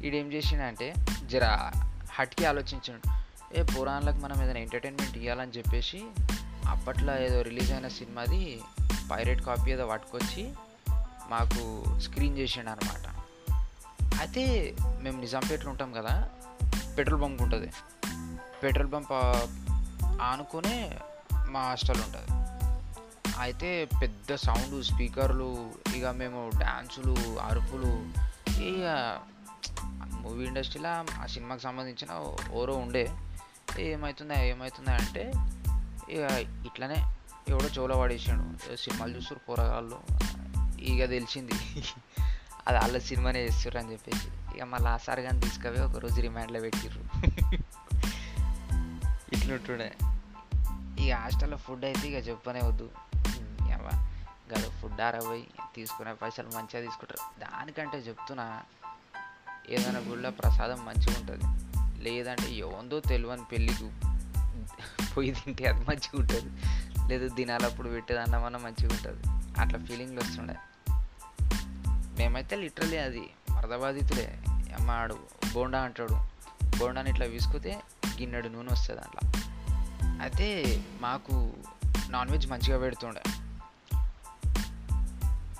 ఈడేం 0.06 0.32
చేసిండంటే 0.32 0.94
జర 1.26 1.70
హట్కి 2.12 2.44
ఆలోచించాడు. 2.44 3.00
ఏ 3.60 3.62
పురాణాలకు 3.62 4.16
మనం 4.16 4.42
ఏదైనా 4.42 4.60
ఎంటర్టైన్మెంట్ 4.60 5.18
ఇవ్వాలని 5.18 5.52
చెప్పేసి 5.56 6.04
అప్పట్లో 6.66 7.18
ఏదో 7.18 7.42
రిలీజ్ 7.42 7.72
అయిన 7.72 7.88
సినిమాది 7.88 8.60
పైరేట్ 9.10 9.42
కాపీ 9.42 9.70
ఏదో 9.70 9.86
పట్టుకొచ్చి 9.86 10.52
మాకు 11.30 11.84
స్క్రీన్ 11.98 12.38
చేసిండు 12.38 12.70
అనమాట 12.70 13.08
అయితే 14.18 14.76
మేము 15.00 15.20
నిజాంపేటలో 15.20 15.70
ఉంటాం 15.70 15.92
కదా 15.92 16.28
పెట్రోల్ 16.98 17.22
బంక్ 17.22 17.42
ఉంటుంది. 17.42 17.72
పెట్రోల్ 18.62 18.88
బంక్ 18.88 19.12
ఆనుకునే 20.22 20.98
మా 21.46 21.60
హాస్టల్ 21.60 22.00
ఉంటుంది. 22.00 22.26
అయితే 23.38 23.88
పెద్ద 24.02 24.34
సౌండ్ 24.34 24.84
స్పీకర్లు 24.84 25.70
ఇక 25.96 26.06
మేము 26.06 26.50
డ్యాన్సులు 26.58 27.38
అరుపులు 27.38 28.12
ఇక 28.62 29.18
మూవీ 30.10 30.46
ఇండస్ట్రీలో 30.46 31.22
ఆ 31.22 31.26
సినిమాకి 31.26 31.62
సంబంధించిన 31.62 32.10
ఓరో 32.52 32.74
ఉండే. 32.74 33.16
ఏమవుతుందా 33.78 34.34
ఏమవుతుందా 34.34 34.92
అంటే 34.92 35.32
ఇక 36.10 36.30
ఇట్లనే 36.66 37.04
ఎవడో 37.48 37.66
చెవులో 37.66 38.00
పడేసాడు. 38.00 38.76
సినిమాలు 38.76 39.16
చూస్తారు 39.16 39.40
పోరగాళ్ళు. 39.48 40.00
ఇక 40.82 41.08
తెలిసింది. 41.08 41.52
అది 42.66 42.78
వాళ్ళ 42.78 42.98
సినిమానే 42.98 43.40
చేస్తారు 43.40 43.78
అని 43.78 43.92
చెప్పేసి. 43.92 44.56
ఇక 44.56 44.62
మా 44.62 44.78
లాస్ట్ 44.78 45.06
సార్ 45.06 45.20
కానీ 45.20 45.40
తీసుకుపోయి 45.40 45.80
ఒకరోజు 45.80 46.20
రిమాండ్లో 46.20 46.60
పెట్టిర్రు. 46.60 47.02
ఇట్లుంటుండే. 49.32 49.96
ఇక 51.04 51.14
హాస్టల్లో 51.14 51.56
ఫుడ్ 51.56 51.84
అయితే 51.84 52.08
ఇక 52.08 52.28
చెప్పనే 52.28 52.60
వద్దు. 52.60 52.90
గడు 54.48 54.70
ఫుడ్ 54.70 55.00
ఆరబోయి 55.00 55.46
తీసుకునే 55.74 56.12
పైసలు 56.12 56.46
మంచిగా 56.46 56.80
తీసుకుంటారు. 56.80 57.40
దానికంటే 57.40 57.98
చెప్తున్నా 57.98 58.62
ఏదైనా 59.70 59.98
గుళ్ళో 59.98 60.30
ప్రసాదం 60.30 60.84
మంచిగా 60.84 61.20
ఉంటుంది. 61.20 61.44
లేదంటే 62.04 62.54
ఏముందో 62.54 63.00
తెలియని 63.00 63.44
పెళ్ళికి 63.44 63.90
పోయి 65.14 65.30
తింటే 65.30 65.64
అది 65.64 65.80
మంచిగా 65.80 66.18
ఉంటుంది. 66.18 66.62
లేదు 67.08 67.34
దినాలప్పుడు 67.34 67.88
పెట్టేది 67.88 68.20
అన్నమన్నా 68.20 68.58
మంచిగా 68.58 68.94
ఉంటుంది. 68.94 69.22
అట్లా 69.60 69.84
ఫీలింగ్లు 69.84 70.20
వస్తుండే. 70.20 70.54
మేమైతే 72.18 72.56
లిటరలీ 72.56 72.96
అది 72.96 73.30
మరదబాధితులే 73.50 74.38
అమ్మ 74.78 74.90
ఆడు 74.90 75.18
బోండా 75.52 75.80
అంటాడు. 75.80 76.16
బోండాని 76.78 77.10
ఇట్లా 77.10 77.26
విసుకుతే 77.26 77.82
గిన్నెడు 78.20 78.48
నూనె 78.48 78.72
వస్తుంది 78.72 79.00
అట్లా. 79.00 79.32
అయితే 80.04 80.46
మాకు 81.00 81.52
నాన్ 82.10 82.30
వెజ్ 82.30 82.46
మంచిగా 82.46 82.78
పెడుతుండే. 82.78 83.22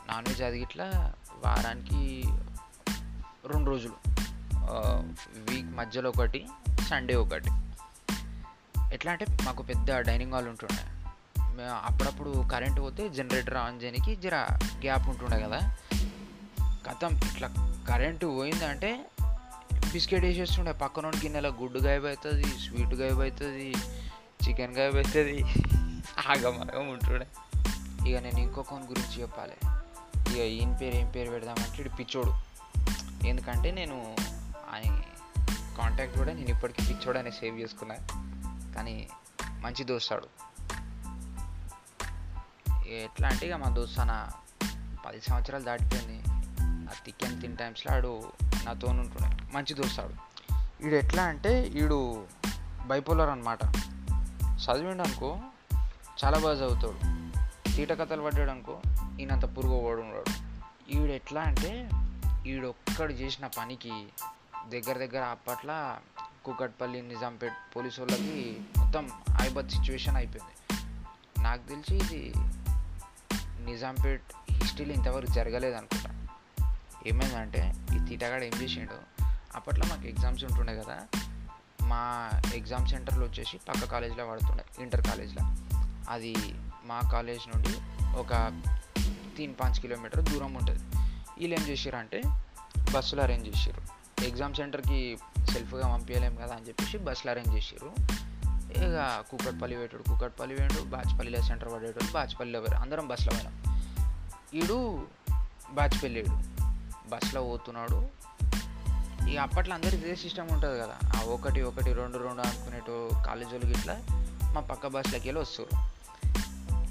నాన్ 0.09 0.25
వెజ్ 0.29 0.43
అది 0.43 0.61
ఇట్లా 0.61 1.15
వారానికి 1.47 2.25
రెండు 3.47 3.71
రోజులు. 3.71 3.97
వీక్ 5.51 5.67
మధ్యలో 5.67 6.11
ఒకటి 6.11 6.47
సండే 6.89 7.15
ఒకటి. 7.15 7.51
ఎట్లా 8.93 9.13
అంటే 9.13 9.27
మాకు 9.43 9.63
పెద్ద 9.63 9.99
డైనింగ్ 9.99 10.33
హాల్ 10.33 10.49
ఉంటుండే. 10.49 10.85
మేము 11.57 11.77
అప్పుడప్పుడు 11.85 12.45
కరెంట్ 12.53 12.81
పోతే 12.81 13.09
జనరేటర్ 13.09 13.57
ఆన్ 13.57 13.83
చేయడానికి 13.83 14.17
జర 14.17 14.35
గ్యాప్ 14.85 15.09
ఉంటుండే 15.09 15.41
కదా. 15.41 15.77
కథం 16.89 17.17
ఇట్లా 17.17 17.75
కరెంటు 17.89 18.27
పోయిందంటే 18.27 19.07
బిస్కెట్ 19.93 20.25
వేసేస్తుండే. 20.25 20.73
పక్కన 20.73 21.07
గిన్నెలో 21.07 21.49
గుడ్డు 21.49 21.79
గాయబ్ 21.79 22.05
అవుతుంది 22.05 22.45
స్వీట్ 22.45 22.95
గాయబ్ 22.95 23.21
అవుతుంది 23.21 23.75
చికెన్ 24.49 24.77
గాయబ్ 24.77 24.97
అవుతుంది. 24.97 25.43
ఆగమగం 26.29 26.89
ఉంటుండే. 26.89 27.27
ఇక 28.11 28.19
నేను 28.19 28.39
ఇంకొకని 28.39 28.87
గురించి 28.87 29.21
చెప్పాలి. 29.21 29.53
ఇక 30.33 30.39
ఈయన 30.39 30.73
పేరు 30.73 30.95
ఏం 30.95 31.11
పేరు 31.11 31.31
పెడదామంటే 31.31 31.83
ఇడు 31.83 31.89
పిచ్చోడు. 31.89 32.35
ఎందుకంటే 33.27 33.71
నేను 33.71 34.17
ఆయన 34.75 35.01
కాంటాక్ట్ 35.79 36.19
కూడా 36.19 36.33
నేను 36.33 36.49
ఇప్పటికీ 36.49 36.87
పిచ్చోడు 36.87 37.19
అనే 37.19 37.31
సేవ్ 37.31 37.61
చేసుకున్నా. 37.61 37.97
కానీ 38.77 39.09
మంచి 39.61 39.85
దోస్తాడు. 39.85 40.27
ఎట్లా 42.89 43.29
అంటే 43.29 43.47
ఇక 43.47 43.53
మా 43.53 43.69
దోస్తాన 43.69 44.29
పది 45.07 45.21
సంవత్సరాలు 45.21 45.65
దాటిపోయింది. 45.65 46.38
ఆ 46.89 46.93
తిక్కని 47.07 47.41
తిన్ 47.41 47.57
టైమ్స్లో 47.57 47.95
ఆడు 47.95 48.33
నాతో 48.65 48.89
ఉంటుండే. 48.89 49.37
మంచి 49.53 49.75
దోస్తాడు 49.75 50.15
వీడు 50.81 50.95
ఎట్లా 50.95 51.23
అంటే 51.23 51.61
వీడు 51.61 52.27
బైపోలర్ 52.87 53.31
అనమాట 53.31 53.59
చదివిండు 54.57 55.03
అనుకో 55.03 55.39
చాలా 56.25 56.39
బాగా 56.39 56.55
చదువుతాడు. 56.55 57.19
తీట 57.77 57.93
కథలు 57.93 58.23
పడ్డాడు 58.23 58.51
అనుకో 58.51 58.81
ఈయనంత 59.21 59.59
పురుగు 59.59 59.75
వాడు 59.75 60.01
ఉన్నాడు. 60.01 60.49
ఈవిడ 60.91 61.11
ఎట్లా 61.11 61.41
అంటే 61.41 61.91
ఈడొక్కడు 62.47 63.13
చేసిన 63.13 63.47
పనికి 63.47 64.07
దగ్గర 64.69 64.99
దగ్గర 64.99 65.25
అప్పట్లో 65.25 65.97
కూకట్పల్లి 66.45 67.03
నిజాంపేట్ 67.03 67.77
పోలీసు 67.77 68.01
వాళ్ళకి 68.01 68.57
మొత్తం 68.79 69.09
ఐబత్ 69.43 69.71
సిచ్యువేషన్ 69.71 70.17
అయిపోయింది. 70.17 70.85
నాకు 71.43 71.69
తెలిసి 71.69 71.97
ఇది 71.97 72.33
నిజాంపేట్ 73.65 74.23
హిస్టరీలో 74.51 74.93
ఇంతవరకు 74.93 75.33
జరగలేదు 75.33 75.77
అనుకుంటా. 75.77 76.08
ఏమైందంటే 77.09 77.75
ఈ 77.97 78.09
తీటగాడు 78.09 78.45
ఏం 78.45 78.53
చేసిండు 78.63 78.97
అప్పట్లో 79.55 79.87
మాకు 79.87 80.09
ఎగ్జామ్స్ 80.09 80.45
ఉంటుండే 80.45 80.77
కదా 80.77 80.97
మా 81.83 82.31
ఎగ్జామ్ 82.55 82.87
సెంటర్లో 82.87 83.27
వచ్చేసి 83.27 83.59
పక్క 83.69 83.85
కాలేజ్లో 83.85 84.27
పడుతుండే 84.27 84.65
ఇంటర్ 84.83 85.03
కాలేజ్లో. 85.03 85.43
అది 86.09 86.35
మా 86.85 87.01
కాలేజ్ 87.13 87.49
నుండి 87.49 87.73
ఒక 88.17 88.63
తీన్ 89.37 89.55
పాంచ్ 89.61 89.81
కిలోమీటర్ 89.81 90.25
దూరం 90.25 90.55
ఉంటుంది. 90.55 90.81
వీళ్ళు 91.39 91.61
ఏం 91.61 91.67
చేసారు 91.69 91.97
అంటే 91.97 92.23
బస్సులు 92.93 93.21
అరేంజ్ 93.21 93.49
చేసారు 93.49 93.83
ఎగ్జామ్ 94.25 94.55
సెంటర్కి 94.55 95.19
సెల్ఫ్గా 95.53 95.89
పంపించలేం 95.89 96.37
కదా 96.37 96.55
అని 96.55 96.69
చెప్పేసి 96.69 96.99
బస్సులు 96.99 97.31
అరేంజ్ 97.31 97.57
చేసారు 97.57 97.91
ఇక 98.73 99.25
కూకట్పల్లి 99.31 99.77
పెట్టాడు 99.77 100.03
కూకట్పల్లి 100.03 100.55
వేడు 100.55 100.83
బాచ్పల్లిలో 100.85 101.43
సెంటర్ 101.43 101.73
పడేటోడు 101.73 102.13
బాచ్పల్లిలో 102.13 102.61
పోయారు 102.61 102.83
అందరం 102.83 103.09
బస్సులో 103.09 103.33
పోయినాం. 103.33 103.55
ఈడు 104.55 105.07
వేడు 106.03 106.58
బస్సులో 107.09 107.43
పోతున్నాడు. 107.43 108.09
ఇక 109.29 109.39
అప్పట్లో 109.39 109.75
అందరికి 109.75 109.97
ఇదే 109.97 110.17
సిస్టమ్ 110.17 110.51
ఉంటుంది 110.51 110.81
కదా. 110.81 110.95
ఆ 111.17 111.23
ఒకటి 111.23 111.63
ఒకటి 111.63 111.93
రెండు 111.93 112.19
రెండు 112.19 112.41
అనుకునేటు 112.41 113.11
కాలేజీలు 113.27 113.59
వాళ్ళకి 113.59 113.81
ఇట్లా 113.81 114.01
మా 114.55 114.61
పక్క 114.61 114.87
బస్సులకి 114.87 115.29
వెళ్ళి 115.29 115.43
వస్తారు 115.43 115.89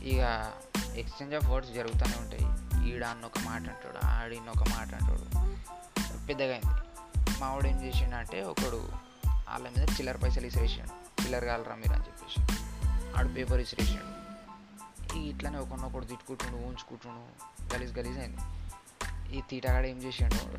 ఇక 0.04 0.52
ఎక్స్చేంజ్ 0.96 1.36
ఆఫ్ 1.36 1.46
వర్డ్స్ 1.46 1.74
జరుగుతూనే 1.74 2.14
ఉంటాయి. 2.18 2.42
ఈడ 2.90 3.04
అన్న 3.04 3.26
ఒక 3.26 3.40
మాట 3.46 3.62
అంటాడు 3.62 4.06
ఆడిన్న 4.06 4.50
ఒక 4.50 4.68
మాట 4.70 4.96
అంటాడు. 4.96 5.48
పెద్దగా 6.28 6.52
అయింది. 6.52 6.82
మా 7.40 7.54
వాడు 7.54 7.68
ఏం 7.68 7.84
చేసిండంటే 7.84 8.44
ఒకడు 8.44 8.90
వాళ్ళ 9.50 9.70
మీద 9.70 9.90
చిల్లర 9.90 10.16
పైసలు 10.16 10.46
ఇసిరేసాడు. 10.46 11.24
చిల్లర 11.24 11.46
కాలరా 11.46 11.76
మీరు 11.76 11.94
అని 11.94 12.04
చెప్పేసి. 12.04 12.64
ఆడు 13.18 13.28
పేపర్ 13.28 13.60
ఇసిరేసాడు. 13.60 14.18
ఇట్లానే 15.04 15.30
ఇట్లానే 15.30 15.58
ఒకనొకడు 15.58 16.06
తిట్టుకుంటుండు 16.06 16.58
ఊంచుకుంటుండు. 16.58 17.76
గలీజ్ 17.76 18.00
గలీజ్ 18.00 18.20
అయింది. 18.20 18.38
ఈ 19.34 19.42
తీటగాడు 19.42 19.88
ఏం 19.88 20.04
చేసిండు? 20.04 20.58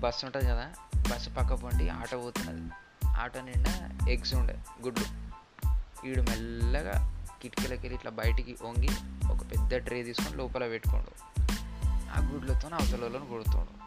బస్సు 0.00 0.26
ఉంటుంది 0.26 0.46
కదా 0.48 0.72
బస్సు 1.10 1.30
పక్క 1.30 1.54
పండి 1.54 1.88
ఆటో 1.88 2.18
పోతున్నది. 2.18 2.70
ఆటో 3.06 3.40
నిండా 3.40 3.90
ఎగ్స్ 4.08 4.34
ఉండే 4.34 4.58
గుడ్లు. 4.82 5.04
వీడు 6.04 6.22
మెల్లగా 6.22 7.26
కిటికీలకి 7.42 7.80
వెళ్ళి 7.80 7.94
ఇట్లా 7.94 8.10
బయటికి 8.10 8.56
వంగి 8.62 8.90
ఒక 9.32 9.40
పెద్ద 9.40 9.86
ట్రే 9.86 10.02
తీసుకొని 10.02 10.36
లోపల 10.36 10.68
పెట్టుకోండు. 10.68 11.40
ఆ 12.16 12.28
గుడ్లతో 12.32 12.68
అవతలలో 12.68 13.18
కొడుతుండు. 13.18 13.80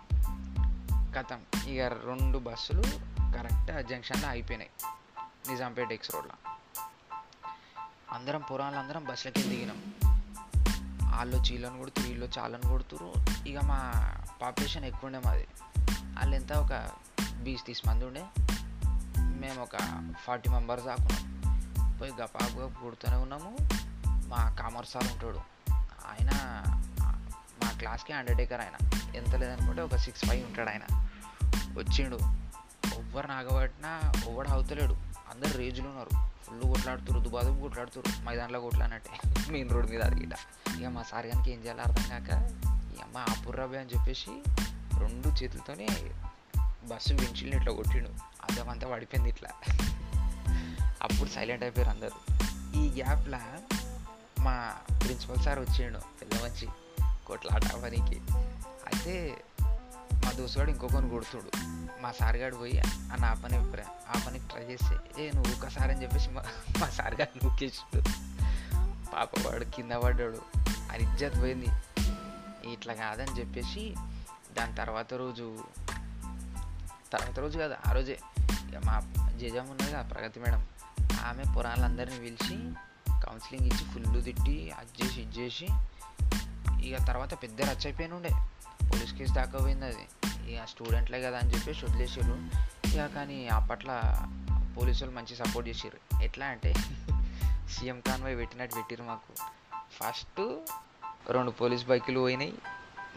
కథం 1.17 1.39
ఇక 1.67 1.81
రెండు 1.81 2.37
బస్సులు 2.37 2.81
కరెక్ట్ 3.37 3.71
ఆ 3.71 3.81
జంక్షన్లో 3.81 4.29
అయిపోయినాయి 4.29 4.69
నిజాంపేట 5.51 5.91
ఎక్స్ 5.91 6.11
రోడ్లో. 6.15 6.51
అందరం 8.11 8.43
పురాణాలు 8.51 8.75
అందరం 8.75 9.03
బస్సులకి 9.03 9.43
దిగినాం. 9.43 10.02
వాళ్ళు 11.15 11.37
చీలను 11.37 11.77
కొడుతురు 11.77 12.07
వీళ్ళు 12.07 12.29
చాలని 12.39 12.69
కొడుతురు 12.69 13.13
ఇక 13.47 13.57
మా 13.57 13.93
పాపులేషన్ 14.41 14.85
ఎక్కువ 14.85 15.07
ఉండే 15.07 15.21
మాది. 15.25 15.47
వాళ్ళు 15.99 16.35
ఎంత 16.35 16.53
ఒక 16.53 16.89
బీస్ 17.41 17.65
తీసి 17.65 17.81
మంది 17.87 18.05
ఉండే. 18.05 18.25
మేము 19.19 19.61
ఒక 19.61 19.77
ఫార్టీ 20.23 20.49
మెంబర్స్ 20.49 20.85
దాకున్నాం 20.85 21.97
పోయి 22.01 22.11
గపాగా 22.11 22.73
కొడుతూనే 22.81 23.17
ఉన్నాము. 23.17 23.57
మా 24.07 24.55
కామర్స్ 24.59 24.91
సార్ 24.91 25.11
ఉంటాడు. 25.11 25.37
ఆయన 26.05 26.29
మా 27.63 27.71
క్లాస్కి 27.79 28.13
అండర్టేకర్ 28.13 28.61
ఆయన. 28.61 28.89
ఎంత 29.15 29.35
లేదనుకుంటే 29.35 29.81
ఒక 29.81 29.95
సిక్స్ 29.95 30.25
ఫైవ్ 30.25 30.47
ఉంటాడు 30.47 30.69
ఆయన. 30.69 31.09
వచ్చిండు. 31.77 32.19
ఎవ్వరు 32.95 33.27
నాగబట్టినా 33.27 34.01
ఎవడు 34.27 34.49
అవుతలేడు 34.49 34.93
అందరు 35.33 35.57
రేజులు 35.57 35.87
ఉన్నారు. 35.87 36.32
ఫుల్ 36.61 36.73
కొట్లాడుతురు 36.73 37.19
దుబాదుబు 37.19 37.61
కొట్లాడుతురు 37.61 38.25
మైదానంలో 38.25 38.59
కొట్లానంటే 38.59 39.29
మెయిన్ 39.51 39.69
రోడ్ 39.69 39.89
మీద 39.91 40.01
అడిగిట 40.01 40.31
ఇక 40.79 40.87
మా 40.87 41.03
సార్ 41.03 41.27
కనుక 41.27 41.49
ఏం 41.49 41.63
చేయాలో 41.63 41.81
అర్థం 41.81 42.09
కాక 42.09 42.29
ఈ 42.95 43.01
అమ్మ 43.01 43.17
ఆపుర్రాబే 43.17 43.77
అని 43.77 43.89
చెప్పేసి 43.89 44.43
రెండు 44.99 45.27
చేతులతోనే 45.27 45.87
బస్సు 46.87 47.13
వించిల్ని 47.13 47.57
ఇట్లా 47.57 47.73
కొట్టిండు. 47.73 48.09
అద్దమంతా 48.43 48.89
పడిపోయింది 48.91 49.29
ఇట్లా. 49.29 49.49
అప్పుడు 51.01 51.29
సైలెంట్ 51.29 51.63
అయిపోయారు 51.63 51.91
అందరు. 51.91 52.33
ఈ 52.77 53.01
గ్యాప్లో 53.01 53.37
మా 54.43 54.75
ప్రిన్సిపల్ 55.03 55.43
సార్ 55.43 55.59
వచ్చిండు 55.59 55.99
పెద్ద 55.99 56.43
మంచి 56.43 56.67
కొట్లాట 57.25 57.75
పనికి. 57.83 58.21
అయితే 58.83 59.41
మా 60.13 60.31
దోస్తుగాడు 60.31 60.71
ఇంకొకరిని 60.71 61.09
కొడుతుడు. 61.09 61.57
మా 62.03 62.11
సార్ 62.11 62.35
గారు 62.35 62.55
పోయి 62.55 62.79
అని 62.79 63.25
ఆ 63.25 63.33
పని 63.33 63.57
ఆ 63.83 64.23
పనికి 64.27 64.47
ట్రై 64.47 64.63
చేస్తే. 64.63 65.23
ఏ 65.23 65.31
నువ్వు 65.31 65.53
ఒక్కసారి 65.53 65.91
అని 65.91 66.03
చెప్పేసి 66.03 66.29
మా 66.29 66.43
మా 66.79 66.89
సార్ 66.89 67.15
గారు 67.15 67.47
నూకేసాడు. 67.47 68.09
పాప 69.11 69.47
వాడు 69.47 69.63
కింద 69.63 69.91
పడ్డాడు. 69.91 70.41
అది 70.91 71.03
ఇజ్జత్ 71.03 71.41
పోయింది. 71.41 71.67
ఇట్లా 72.71 72.93
కాదని 72.93 73.39
చెప్పేసి 73.39 73.95
దాని 74.57 74.75
తర్వాత 74.75 75.13
రోజు 75.13 75.63
తర్వాత 77.13 77.39
రోజు 77.39 77.59
కాదు 77.59 77.75
ఆ 77.87 77.91
రోజే 77.91 78.19
ఇక 78.69 78.77
మా 78.85 78.99
జేజమ్మ 79.37 79.71
ఉన్నది 79.71 79.91
కదా 79.91 80.01
ప్రగతి 80.01 80.39
మేడం. 80.39 80.67
ఆమె 81.25 81.43
పురాణాలందరినీ 81.57 82.19
పిలిచి 82.19 82.73
కౌన్సిలింగ్ 83.25 83.67
ఇచ్చి 83.67 83.85
ఫుల్ 83.85 84.23
తిట్టి 84.23 84.71
అది 84.71 85.05
చేసి 85.05 85.21
ఇది 85.21 85.39
చేసి 85.39 85.67
ఇక 86.87 87.07
తర్వాత 87.07 87.43
పెద్ద 87.43 87.61
రచ్చ 87.61 87.85
అయిపోయిన 87.85 88.13
ఉండే 88.13 88.29
పోలీస్ 88.91 89.13
కేసు 89.13 89.33
దాకా 89.33 89.59
పోయింది 89.59 89.85
అది. 89.85 90.07
ఇక 90.49 90.65
స్టూడెంట్లే 90.65 91.21
కదా 91.21 91.37
అని 91.37 91.49
చెప్పేసి 91.49 91.85
వదిలేసారు 91.85 92.35
ఇక 92.89 93.15
కానీ 93.15 93.47
అప్పట్లో 93.47 93.97
పోలీసులు 94.77 95.11
మంచి 95.11 95.35
సపోర్ట్ 95.35 95.69
చేసారు 95.69 96.23
ఎట్లా 96.23 96.45
అంటే 96.45 96.73
సీఎం 97.69 98.01
కాన్వాయ్ 98.07 98.37
పెట్టినట్టు 98.37 98.75
పెట్టారు 98.75 99.03
మాకు. 99.03 99.33
ఫస్ట్ 99.91 100.41
రెండు 101.31 101.51
పోలీస్ 101.51 101.85
బైకులు 101.85 102.19
పోయినాయి. 102.19 102.53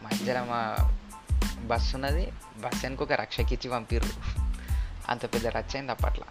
మధ్యలో 0.01 0.45
మా 0.45 0.89
బస్సు 1.65 1.95
ఉన్నది. 1.95 2.33
బస్ 2.57 2.85
వెనక 2.85 3.01
ఒక 3.01 3.11
రక్షకిచ్చి 3.11 3.69
పంపిర్రు. 3.69 4.13
అంత 5.09 5.25
పెద్ద 5.25 5.47
రచ్చ 5.47 5.73
అయింది 5.73 5.91
అప్పట్లో 5.91 6.25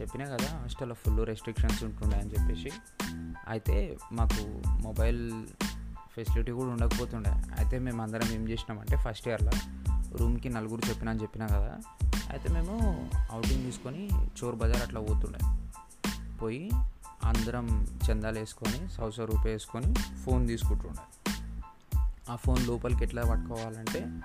చెప్పినా 0.00 0.24
కదా 0.24 0.58
హాస్టల్లో 0.58 0.94
ఫుల్ 0.94 1.26
రెస్ట్రిక్షన్స్ 1.26 1.84
ఉంటుండే 1.84 2.16
అని 2.16 2.30
చెప్పేసి. 2.30 2.72
అయితే 3.48 3.96
మాకు 4.12 4.62
మొబైల్ 4.80 5.46
ఫెసిలిటీ 6.16 6.52
కూడా 6.52 6.70
ఉండకపోతుండే. 6.70 7.30
అయితే 7.30 7.78
మేము 7.78 8.02
అందరం 8.02 8.28
ఏం 8.32 8.48
చేసినామంటే 8.48 8.96
ఫస్ట్ 8.96 9.28
ఇయర్లో 9.28 9.52
రూమ్కి 10.16 10.48
నలుగురు 10.48 10.88
చెప్పినా 10.88 11.10
అని 11.10 11.22
చెప్పినా 11.22 11.46
కదా 11.46 11.78
అయితే 12.30 12.52
మేము 12.52 12.74
అవుటింగ్ 13.30 13.62
తీసుకొని 13.64 14.08
చోర్ 14.12 14.56
బజార్ 14.56 14.82
అట్లా 14.82 15.00
పోతుండే. 15.00 15.38
పోయి 16.42 16.70
అందరం 17.24 17.86
చందాలు 18.10 18.38
వేసుకొని 18.38 18.90
సౌస 18.90 19.20
రూపాయ 19.20 19.52
వేసుకొని 19.52 19.94
ఫోన్ 19.94 20.48
తీసుకుంటుండే. 20.48 21.30
ఆ 22.30 22.36
ఫోన్ 22.36 22.66
లోపలికి 22.66 23.04
ఎట్లా 23.04 23.22
పట్టుకోవాలంటే 23.24 24.20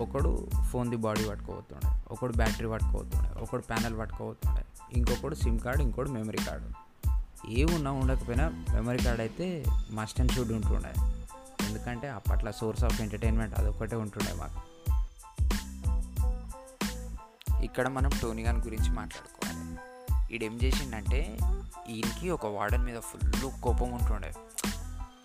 ఒకడు 0.00 0.48
ఫోన్ది 0.70 0.96
బాడీ 0.96 1.28
పట్టుకోవతుండే 1.28 2.02
ఒకడు 2.10 2.32
బ్యాటరీ 2.32 2.68
పట్టుకోవతుండే 2.68 3.40
ఒకడు 3.40 3.62
ప్యానల్ 3.62 3.98
పట్టుకోవతుండే 3.98 4.62
ఇంకొకడు 4.92 5.34
సిమ్ 5.34 5.58
కార్డు 5.60 5.82
ఇంకోటి 5.82 6.10
మెమరీ 6.10 6.38
కార్డు. 6.38 6.89
ఏ 7.48 7.64
ఉన్నా 7.64 7.90
ఉండకపోయినా 7.90 8.48
మెమరీ 8.48 8.98
కార్డ్ 8.98 9.20
అయితే 9.20 9.64
మస్ట్ 9.90 10.20
అండ్ 10.20 10.32
షుడ్ 10.32 10.52
ఉంటుండే. 10.52 10.92
ఎందుకంటే 11.66 12.08
అప్పట్లో 12.08 12.52
సోర్స్ 12.52 12.84
ఆఫ్ 12.84 13.00
ఎంటర్టైన్మెంట్ 13.00 13.58
అదొకటే 13.58 13.96
ఉంటుండే 13.96 14.32
మాకు. 14.32 14.70
ఇక్కడ 17.62 17.88
మనం 17.88 18.10
టోనీ 18.22 18.42
గాన్ 18.42 18.62
గురించి 18.62 18.90
మాట్లాడుకోవాలి. 18.90 19.60
ఈడేం 20.34 20.56
చేసిండంటే 20.62 21.38
ఈయనకి 21.88 22.30
ఒక 22.30 22.46
వార్డెన్ 22.46 22.84
మీద 22.84 23.00
ఫుల్ 23.00 23.62
కోపం 23.62 23.92
ఉంటుండే. 23.92 24.32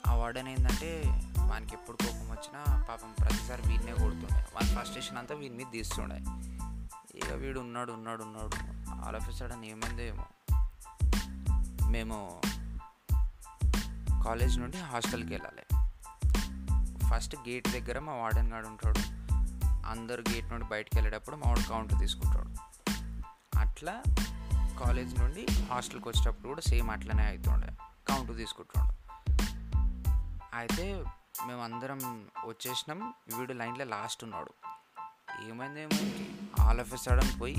ఆ 0.07 0.13
వార్డెన్ 0.13 0.47
ఏంటంటే 0.47 1.03
వానికి 1.39 1.73
ఎప్పుడు 1.73 1.97
కోపం 1.97 2.31
వచ్చినా 2.31 2.85
పాపం 2.89 3.13
ప్రతిసారి 3.19 3.61
వీడినే 3.67 3.93
కొడుతుండే. 3.93 4.35
వాని 4.35 4.67
ఫ్రస్ట్రేషన్ 4.67 5.17
అంతా 5.17 5.35
వీని 5.35 5.55
మీద 5.55 5.65
తీస్తుండే. 5.73 6.15
ఇక 7.17 7.33
వీడు 7.33 7.59
ఉన్నాడు 7.59 7.91
ఉన్నాడు 7.91 8.23
ఉన్నాడు. 8.23 8.55
ఆల్ 9.07 9.15
ఆఫ్ 9.15 9.37
సడన్ 9.37 9.65
ఏమైందో 9.65 10.03
ఏమో. 10.03 10.23
మేము 11.95 12.41
కాలేజ్ 14.25 14.59
నుండి 14.59 14.77
హాస్టల్కి 14.77 15.29
వెళ్ళాలి. 15.29 15.63
ఫస్ట్ 17.07 17.35
గేట్ 17.35 17.67
దగ్గర 17.67 17.99
మా 17.99 18.13
వార్డెన్ 18.13 18.53
గాడు 18.53 18.67
ఉంటాడు. 18.67 18.99
అందరు 19.87 20.23
గేట్ 20.31 20.45
నుండి 20.45 20.65
బయటకు 20.65 20.97
వెళ్ళేటప్పుడు 20.97 21.35
మా 21.35 21.47
వాడు 21.47 21.69
కౌంటర్ 21.69 21.99
తీసుకుంటాడు. 21.99 22.49
అట్లా 23.59 24.03
కాలేజ్ 24.79 25.19
నుండి 25.19 25.47
హాస్టల్కి 25.71 26.09
వచ్చేటప్పుడు 26.09 26.47
కూడా 26.47 26.61
సేమ్ 26.61 26.89
అట్లనే 26.89 27.23
అవుతుండే 27.23 27.67
కౌంట్ 28.07 28.37
తీసుకుంటుండే. 28.37 28.93
అయితే 30.53 31.03
మేము 31.47 31.63
అందరం 31.63 32.27
వచ్చేసినాం. 32.45 33.13
వీడు 33.37 33.53
లైన్లో 33.53 33.85
లాస్ట్ 33.85 34.23
ఉన్నాడు. 34.23 34.53
ఏమైందేమో 35.47 36.09
ఆల్ 36.63 36.79
ఆఫ్ 36.79 37.03
సడన్ 37.03 37.41
పోయి 37.41 37.55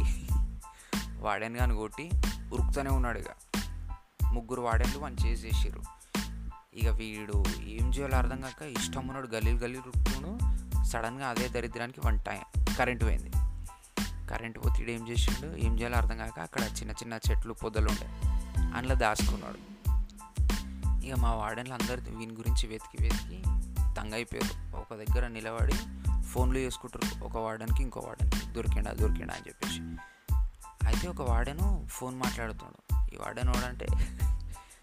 వాడని 1.17 1.59
కానీ 1.59 1.75
కొట్టి 1.75 2.11
ఉరుకుతూనే 2.53 2.91
ఉన్నాడు 2.91 3.19
ఇక. 3.19 3.46
ముగ్గురు 4.33 4.63
వాడేళ్ళు 4.63 4.99
వన్ 4.99 5.17
చేసేసారు 5.27 5.83
ఇక 6.75 6.89
వీడు 6.89 7.45
ఏం 7.65 7.91
చేయాలో 7.91 8.17
అర్థం 8.17 8.41
కాక 8.41 8.63
ఇష్టం 8.63 9.01
ఉన్నాడు 9.01 9.27
గలీలు 9.27 9.59
గలీలు 9.59 9.83
రుక్కును 9.87 10.39
సడన్గా 10.85 11.29
అదే 11.29 11.49
దరిద్రానికి 11.49 12.01
వన్ 12.07 12.21
టైం 12.21 12.65
కరెంట్ 12.79 13.05
పోయింది. 13.05 13.31
కరెంట్ 14.27 14.59
పోతే 14.59 14.93
ఏం 14.93 15.09
చేసిండు? 15.09 15.57
ఏం 15.57 15.81
చేయాలో 15.81 15.97
అర్థం 15.97 16.19
కాక 16.19 16.41
అక్కడ 16.41 16.63
చిన్న 16.63 16.91
చిన్న 16.91 17.19
చెట్లు 17.31 17.53
పొదలు 17.53 17.89
ఉండే 17.89 18.07
అందులో 18.77 18.95
దాచుకున్నాడు. 18.95 19.77
ఇక 21.07 21.15
మా 21.15 21.35
వాడన్లు 21.35 21.75
అందరు 21.75 22.11
వీని 22.11 22.35
గురించి 22.35 22.67
వెతికి 22.67 23.03
వెతికి 23.03 23.43
తంగైపోయారు. 23.95 24.77
ఒక 24.77 24.95
దగ్గర 24.95 25.27
నిలబడి 25.27 25.75
ఫోన్లు 26.23 26.59
చేసుకుంటారు. 26.59 27.25
ఒక 27.25 27.37
వార్డెన్కి 27.37 27.83
ఇంకో 27.83 28.01
వార్డెన్కి 28.01 28.53
దొరికిండా 28.53 28.93
దొరికిండా 28.93 29.35
అని 29.35 29.49
చెప్పేసి. 29.49 29.81
అయితే 30.87 31.09
ఒక 31.09 31.31
వాడను 31.31 31.87
ఫోన్ 31.91 32.17
మాట్లాడుతున్నాడు. 32.17 32.86
ఈ 33.15 33.17
వాడనోడంటే. 33.17 33.87
వాడంటే 33.93 34.27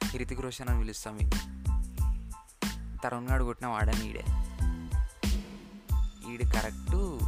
హిరితిక్ 0.06 0.42
రోషన్ 0.42 0.70
అని 0.70 0.80
పిలుస్తాం 0.80 1.18
ఇది 1.18 1.36
తరుణ్ 3.04 3.30
గాడు 3.30 3.44
కొట్టిన 3.44 3.68
వాడని 3.68 4.10
ఈడే. 4.10 4.24
ఈడు 6.34 6.44
కరెక్టు 6.44 7.20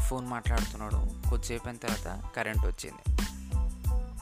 ఫోన్ 0.00 0.26
మాట్లాడుతున్నాడు. 0.26 1.28
కొద్దిసేపు 1.28 1.68
అయిన 1.68 1.76
తర్వాత 1.76 2.30
కరెంట్ 2.36 2.66
వచ్చింది. 2.66 3.16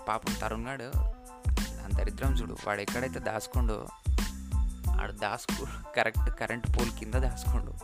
పాపం 0.09 0.35
తరుణ్ 0.41 0.67
గాడు 0.67 0.93
అంత 1.85 1.97
దరిద్రం 1.97 2.33
చూడు. 2.33 2.57
వాడు 2.67 2.81
ఎక్కడైతే 2.81 3.19
దాచుకుండో 3.21 3.89
ఆడు 5.01 5.13
దాచుకు 5.13 5.67
కరెక్ట్ 5.97 6.41
కరెంట్ 6.41 6.69
పోల్ 6.69 6.91
కింద 6.91 7.15
దాచుకోండు. 7.15 7.75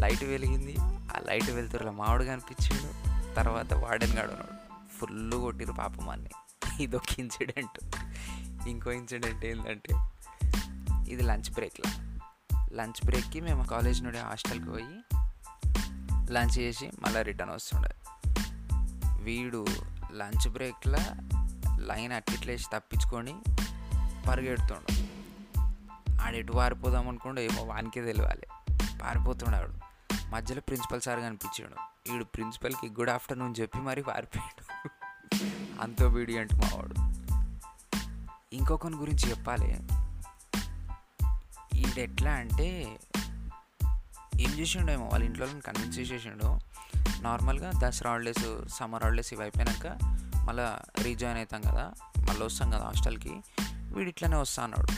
లైట్ 0.00 0.24
వెలిగింది. 0.24 0.76
ఆ 0.80 1.20
లైట్ 1.26 1.50
వెళ్తురులో 1.50 1.92
మామిడి 1.92 2.26
కనిపించిండు 2.26 2.90
తర్వాత 3.34 3.74
వాడని 3.74 4.12
గాడు 4.12 4.30
ఉన్నాడు. 4.30 4.53
ఫుల్ 5.00 5.32
కొట్టిరు 5.32 5.72
పాపం 5.72 6.08
అన్ని. 6.08 6.30
ఇదొక 6.82 7.18
ఇన్సిడెంట్. 7.18 7.96
ఇంకో 8.68 8.90
ఇన్సిడెంట్ 8.90 9.44
ఏంటంటే 9.44 9.96
ఇది 11.12 11.22
లంచ్ 11.22 11.50
బ్రేక్లో. 11.50 11.90
లంచ్ 12.72 13.06
బ్రేక్కి 13.06 13.40
మేము 13.40 13.64
కాలేజ్ 13.64 14.02
నుండి 14.02 14.18
హాస్టల్కి 14.18 14.70
పోయి 14.70 15.00
లంచ్ 16.32 16.58
చేసి 16.58 16.90
మళ్ళీ 17.00 17.22
రిటర్న్ 17.22 17.54
వస్తుండే. 17.54 17.94
వీడు 19.22 19.66
లంచ్ 20.12 20.48
బ్రేక్లో 20.48 20.98
లైన్ 21.78 22.12
అట్టిట్లేసి 22.12 22.66
తప్పించుకొని 22.74 23.34
పరిగెడుతుండు. 24.28 25.04
ఆడెటు 26.22 26.52
పారిపోదాం 26.52 27.08
అనుకుండా 27.08 27.42
ఏమో 27.42 27.62
వానికే 27.62 28.02
తెలియాలి 28.02 28.46
పారిపోతున్నాడు 28.98 29.72
మధ్యలో 30.30 30.60
ప్రిన్సిపల్ 30.60 31.00
సార్ 31.00 31.20
కనిపించాడు. 31.20 31.93
వీడు 32.12 32.24
ప్రిన్సిపల్కి 32.24 32.88
గుడ్ 32.88 33.10
ఆఫ్టర్నూన్ 33.10 33.54
చెప్పి 33.60 33.78
మరీ 33.78 34.02
పారిపోయాడు. 34.02 34.62
అంత 35.82 36.02
వీడి 36.02 36.38
అంటే 36.38 36.56
మావాడు 36.56 36.94
ఇంకొకరి 38.52 38.94
గురించి 38.94 39.30
చెప్పాలి. 39.30 39.78
వీడు 41.74 42.00
ఎట్లా 42.00 42.30
అంటే 42.30 42.98
ఏం 44.40 44.50
చేసిండేమో 44.50 45.08
వాళ్ళ 45.12 45.24
ఇంట్లో 45.24 45.46
కన్విన్స్ 45.46 45.98
చేసేసిండు. 45.98 46.60
నార్మల్గా 47.22 47.70
దసరా 47.78 48.10
హాలిడేస్ 48.10 48.68
సమ్మర్ 48.68 49.02
హాలిడేస్ 49.02 49.32
ఇవి 49.32 49.42
అయిపోయాక 49.42 49.98
మళ్ళీ 50.38 50.64
రీజాయిన్ 51.02 51.38
అవుతాం 51.38 51.60
కదా 51.60 51.92
మళ్ళీ 52.28 52.44
వస్తాం 52.44 52.70
కదా 52.70 52.84
హాస్టల్కి 52.84 53.40
వీడు 53.92 54.08
ఇట్లానే 54.08 54.36
వస్తా 54.36 54.62
అన్నాడు. 54.62 54.92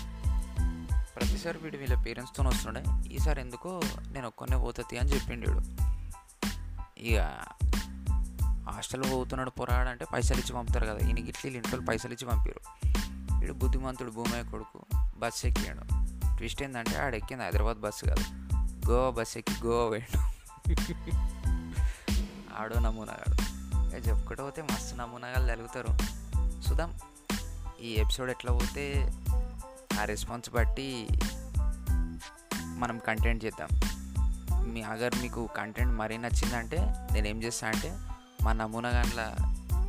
ప్రతిసారి 1.14 1.58
వీడు 1.58 1.76
వీళ్ళ 1.76 2.02
పేరెంట్స్తో 2.02 2.44
వస్తుండే. 2.44 2.84
ఈసారి 3.14 3.40
ఎందుకో 3.40 3.80
నేను 4.10 4.26
ఒక్కనే 4.26 4.56
పోతుంది 4.56 4.98
అని 4.98 5.08
చెప్పిండు 5.08 5.50
వీడు 5.50 5.85
ఇక 6.98 7.18
హాస్టల్ 8.70 9.04
పోతున్నాడు 9.12 9.50
పోరాడంటే 9.50 10.06
పైసలు 10.12 10.38
ఇచ్చి 10.38 10.52
పంపుతారు 10.52 10.86
కదా. 10.86 11.06
ఈయనకి 11.06 11.28
ఇట్లా 11.28 11.52
ఇంట్లో 11.52 11.80
పైసలు 11.88 12.12
ఇచ్చి 12.12 12.28
పంపారు 12.28 12.60
వీడు 13.40 13.52
బుద్ధిమంతుడు 13.52 14.10
భూమయ్య 14.10 14.42
కొడుకు 14.42 14.84
బస్సు 15.18 15.46
ఎక్కాడు. 15.46 16.06
ట్విస్ట్ 16.36 16.62
ఏంటంటే 16.62 16.98
ఆడ 16.98 17.14
ఎక్కింది 17.14 17.44
హైదరాబాద్ 17.44 17.80
బస్సు 17.80 18.04
కాదు. 18.04 18.24
గోవా 18.90 19.10
బస్సు 19.10 19.38
ఎక్కి 19.38 19.66
గోవా 19.66 19.88
పోయాడు. 19.88 20.36
ఆడో 22.58 22.80
నమూనాగాడు 22.80 23.56
ఇక 23.96 24.08
చెప్పుకుంటే 24.08 24.42
పోతే 24.42 24.62
మస్తు 24.62 24.96
నమూనాగాలు 24.96 25.46
జరుగుతారు. 25.46 25.88
చూద్దాం. 26.42 26.94
ఈ 27.82 27.92
ఎపిసోడ్ 27.92 28.30
ఎట్లా 28.30 28.52
పోతే 28.52 29.12
ఆ 30.00 30.04
రెస్పాన్స్ 30.04 30.50
బట్టి 30.50 31.08
మనం 32.64 32.98
కంటెంట్ 32.98 33.44
చేద్దాం. 33.44 33.95
మీ 34.66 34.82
అగర్ 34.82 35.14
మీకు 35.22 35.48
కంటెంట్ 35.56 35.92
మరీ 35.92 36.16
నచ్చిందంటే 36.16 36.78
నేను 37.12 37.28
ఏం 37.28 37.42
చేస్తాను 37.42 37.76
అంటే 37.76 37.98
మా 38.44 38.52
నమూనాగాన్ల 38.52 39.36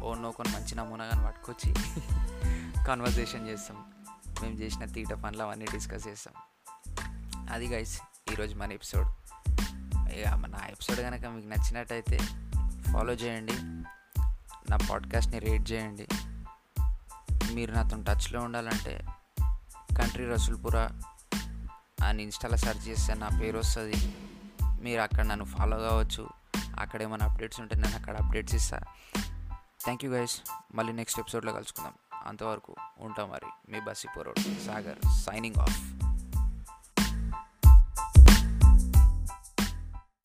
ఓ 0.03 0.13
నో 0.13 0.31
కొన్ని 0.31 0.55
మంచి 0.55 0.75
నమూనాగాన్ని 0.75 1.25
పట్టుకొచ్చి 1.25 1.73
కాన్వర్జేషన్ 2.87 3.47
చేస్తాం. 3.47 3.77
మేము 4.41 4.53
చేసిన 4.53 4.85
తీట 4.85 5.13
పనులు 5.13 5.43
అవన్నీ 5.43 5.65
డిస్కస్ 5.65 6.07
చేస్తాం. 6.07 6.33
అది 7.51 7.67
గైస్ 7.67 8.01
ఈరోజు 8.31 8.55
మన 8.55 8.71
ఎపిసోడ్ 8.71 9.07
ఇక 10.11 10.27
నా 10.27 10.67
ఎపిసోడ్ 10.67 11.01
కనుక 11.01 11.25
మీకు 11.25 11.47
నచ్చినట్టయితే 11.47 12.17
ఫాలో 12.93 13.13
చేయండి. 13.13 13.53
నా 14.71 14.77
పాడ్కాస్ట్ని 14.77 15.39
రేట్ 15.39 15.71
చేయండి. 15.71 16.07
మీరు 17.53 17.71
నాతో 17.71 17.97
టచ్లో 17.97 18.41
ఉండాలంటే 18.41 19.05
కంట్రీ 19.97 20.25
రసూల్పుర 20.25 20.89
అని 22.07 22.23
ఇన్స్టాలో 22.23 22.57
సెర్చ్ 22.57 22.87
చేస్తే 22.87 23.13
నా 23.13 23.29
పేరు 23.41 23.57
వస్తుంది. 23.57 24.15
మీరు 24.81 25.01
అక్కడ 25.01 25.25
నన్ను 25.25 25.45
ఫాలో 25.45 25.77
కావచ్చు. 25.77 26.29
అక్కడ 26.79 27.01
ఏమైనా 27.01 27.25
అప్డేట్స్ 27.25 27.59
ఉంటే 27.59 27.75
నేను 27.75 27.95
అక్కడ 27.95 28.15
అప్డేట్స్ 28.15 28.55
ఇస్తా. 28.55 28.79
థ్యాంక్ 29.83 30.05
యూ 30.05 30.11
గైస్ 30.11 30.41
మళ్ళీ 30.75 30.93
నెక్స్ట్ 30.93 31.19
ఎపిసోడ్లో 31.19 31.53
కలుసుకుందాం. 31.53 31.93
అంతవరకు 32.27 32.75
ఉంటాం 32.99 33.29
మరి. 33.29 33.71
మీ 33.71 33.79
బస్సి 33.79 34.07
పోరోడ్. 34.17 34.39
Sagar 34.39 34.97
signing 35.19 35.59
off 35.59 35.81